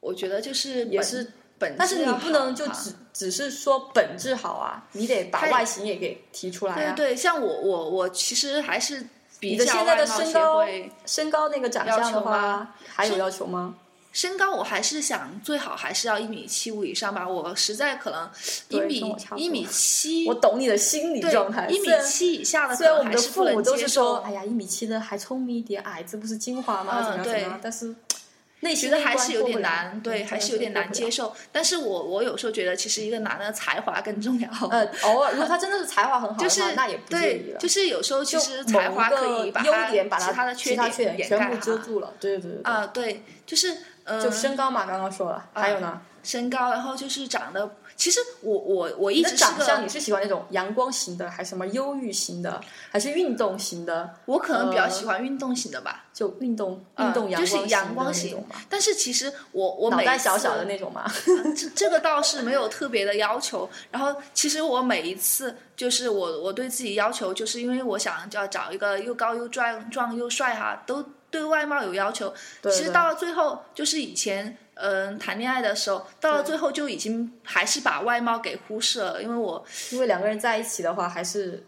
[0.00, 1.24] 我觉得就是也是
[1.62, 6.92] 本质，但是你不能就哈只只是说本质好啊，你得把外形也给提出来啊。
[6.96, 9.06] 对对，像我我我其实还是
[9.38, 10.64] 比较现在的身高，
[11.06, 13.74] 身高那个长相的话，还有要求吗？
[14.12, 18.28] 身高我还是想最好还是要一米七五以上吧，我实在可能
[18.68, 26.98] 一米一米七， 我懂你的心理状态，一米七以下的虽然我们的父母都是说，受哎，呀，一米七的还聪明一点，矮子不是精华吗？
[26.98, 27.58] 嗯怎么样怎么样对？
[27.62, 27.94] 但是
[28.62, 31.34] 内觉得还是有点难，对，还是有点难接受。
[31.50, 34.48] 但是我我有时候觉得，其实一个男的才华更重要。
[34.70, 37.58] 呃， 偶尔如果他真的是才华很好的话，就是那也不介意了。
[37.58, 42.12] 对，就是有时候其实才华可以把某个优点把其他的缺点点全部遮住了。
[42.20, 42.72] 对对对对对。
[42.72, 54.10] 啊，对，就是呃，就身高嘛，刚刚说了，还有呢，身高，然后就是长得，其实我我我一直长相你是喜欢那种阳光型的，还是什么忧郁型的，还是运动型的？
[54.24, 61.10] 我可能比较呃喜欢运动型的吧，就运动嗯运动阳就是光阳光型型的那种嘛，但是其实我我脑每袋小小的那种嘛。
[61.56, 63.68] 这这个倒是没有特别的要求。
[63.90, 72.28] 然后其实我每一次就是我我对自己要求，就是因为我想要找一个又高又壮壮又帅哈，都对外貌有要求。
[72.60, 81.64] 对对其实到了最后，就是以前嗯、谈恋爱的时候，到了最后就已经还是把外貌给忽视了，因为我因为两个人在一起的话，还是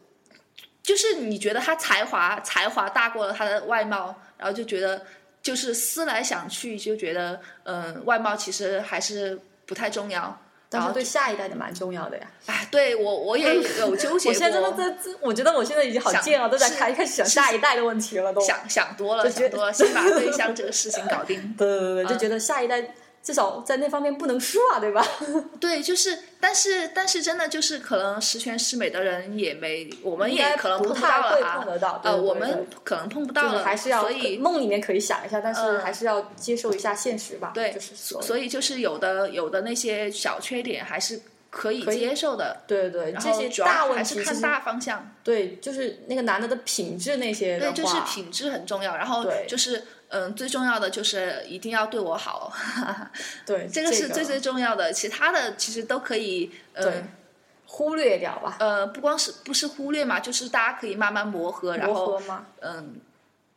[0.82, 5.00] 就是你觉得他才华才华大过了他的外貌，然后就觉得
[5.40, 10.36] 就是思来想去就觉得嗯、外貌其实还是不太重要。
[10.70, 12.28] 然后对下一代的蛮重要的呀。
[12.46, 18.40] 哎，对我我也有纠结过，我现在真的在这，我觉得我现在已经好贱啊，都在开开始想下一代的问题了，都。
[18.40, 21.40] 想想多了，就觉得想多了，先把对象这个事情搞定。
[21.56, 22.82] 对对对对，就嗯觉得下一代
[23.24, 25.02] 至少在那方面不能输啊，对吧？
[25.58, 37.52] 对，就是，但是但是真的就是可能十全十美的人也没，我们也可能碰不太会到了碰得到啊，呃，我们可能碰不到就是了，还是要所以梦里面可以想一下，但是嗯还是要接受一下现实吧。
[37.54, 41.18] 对，就是所所以就是有的有的那些小缺点还是
[41.48, 45.10] 可以接受的，对对，然这些后主要大问题还是看大方向。
[45.24, 49.82] 对，就是那个男的的品质那些的对，就是品质很重要，然后对就是
[50.14, 52.52] 嗯，最重要的就是一定要对我好，
[53.44, 57.08] 对这个是最最重要的，其他的其实都可以，对嗯
[57.66, 62.22] 忽略掉吧，呃，不光是不是忽略嘛，就是大家可以慢慢磨合，然后。
[62.60, 62.94] 嗯，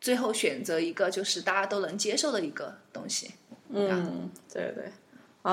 [0.02, 3.32] 最后选择一个就是大家都能接受的一个东西。
[3.70, 4.92] 嗯，对对，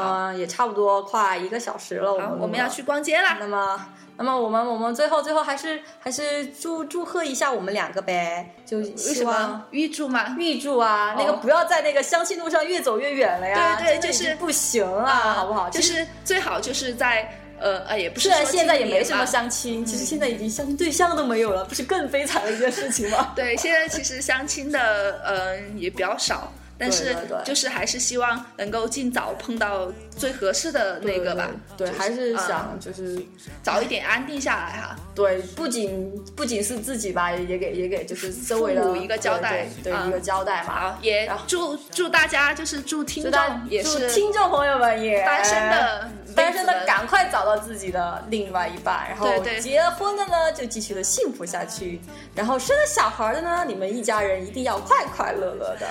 [0.00, 3.36] 啊、也差不多快一个小时了，我好，们我们要去逛街啦。
[3.38, 3.86] 那么，
[4.16, 10.34] 那么我们我们最后最后还是还是祝祝贺一下我们两个呗，就为什希望么预祝嘛？
[10.38, 15.70] 预祝啊，那个哦不要在那个相亲路上越走越远了呀，对对就是不行了，好不好？
[15.70, 17.28] 就是最好就是在
[17.60, 23.32] 呃呃，也不是虽然说现在也没什么相亲，其实现在已经相亲对象都没有了，不是更悲惨的一件事情吗？
[23.36, 31.50] 对，现在其实相亲的嗯、也比较少，但是就是还是希望能够尽早碰到最合适的那个吧。
[31.76, 33.22] 对，就是还是嗯想就是
[33.62, 34.96] 早一点安定下来哈。
[35.14, 40.90] 对，不仅不仅是自己吧，也给也给就是周围的一个交代嗯对一个交代嘛。
[40.90, 49.28] 好，也祝祝大家就是祝听众也是听众朋友们也单身的单身的赶快找到自己的另外一半，然后
[49.60, 52.00] 结婚的呢就继续的幸福下去，
[52.34, 55.86] 然后生了小孩的呢，你们一家人一定要快快乐乐的。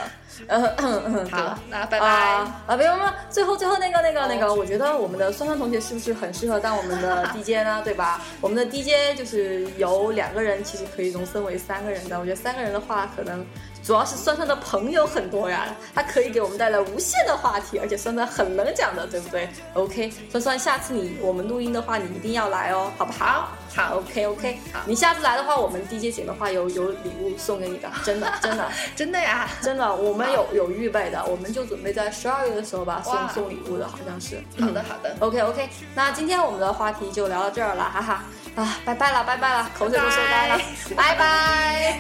[0.47, 2.07] 嗯嗯嗯，对好？，那拜拜。
[2.07, 2.75] 啊啊！
[2.77, 7.81] 别忘了，最后最后那个那个那个，我觉得我们的酸酸同学是不是很适合当我们的 DJ 呢？
[7.84, 8.21] 对吧？
[8.41, 12.19] 我们的 DJ 就是有两个人，其实可以荣升为三个人的。
[12.19, 13.45] 我觉得三个人的话，可能
[13.84, 23.49] 主要是酸酸的朋友很多呀，他可以给我们带来无限的话题，而且酸酸很能讲的，对不对？OK，酸酸，下次你我们录音的话，你一定要来哦，好不好？
[23.75, 24.79] 好，OK OK，好。
[24.86, 28.71] 你下次来的话，我们 DJ 姐的话有有礼物送给你的， 真的真的。
[28.95, 34.41] 真的呀，真的，我们有有预备的，我们就准备在十二月的时候吧送送礼物的，好像是。
[34.59, 38.23] 好的好的，OK OK，那今天我们的话题就聊到这儿了，哈哈
[38.56, 40.60] 啊，拜拜了拜拜了，口水都说干了，
[40.95, 41.99] 拜拜。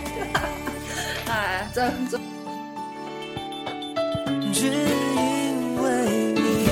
[1.27, 1.81] 哎，这
[2.11, 2.19] 这。
[4.53, 5.89] 只因为
[6.35, 6.67] 你，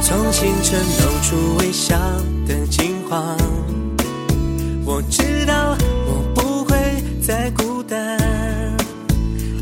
[0.00, 1.98] 从清晨露出微笑
[2.46, 3.36] 的金黄，
[4.84, 5.76] 我知道
[6.06, 6.76] 我不会
[7.20, 8.16] 再孤单。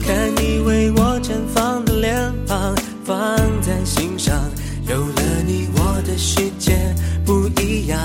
[0.07, 2.77] 看你为我绽放的脸庞，
[3.07, 3.35] 放
[6.17, 6.73] 世界
[7.25, 7.99] 不一样。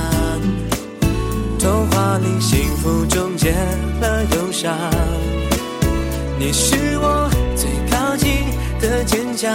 [1.59, 3.51] 童话里幸福终结
[4.01, 4.73] 了忧伤。
[6.39, 8.29] 你是我最靠近
[8.79, 9.51] 的坚强，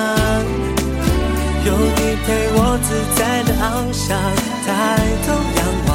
[1.64, 4.20] 有你陪我自在的翱翔，
[4.66, 4.68] 抬
[5.26, 5.90] 头仰望，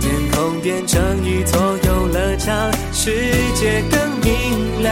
[0.00, 3.12] 天空变成一座游乐场，世
[3.54, 4.90] 界更明亮。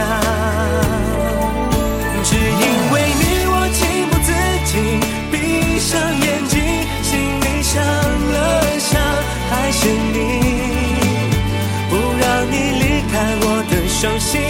[2.23, 3.79] 只因为你，我情
[4.11, 4.29] 不自
[4.71, 4.71] 禁
[5.31, 6.58] 闭上眼睛，
[7.79, 7.87] 想
[8.31, 9.01] 了想，
[9.49, 10.17] 还是你。
[11.89, 14.41] 不让你离开我的手心，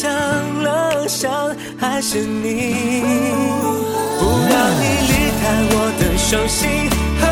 [0.00, 0.08] 想
[0.62, 1.28] 了想，
[1.76, 3.02] 还是你。
[4.20, 5.42] 不让你离开
[5.74, 6.88] 我的手心，
[7.20, 7.24] 呵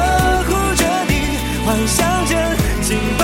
[0.49, 1.15] 护着你，
[1.65, 2.35] 幻想着
[2.83, 3.23] 紧抱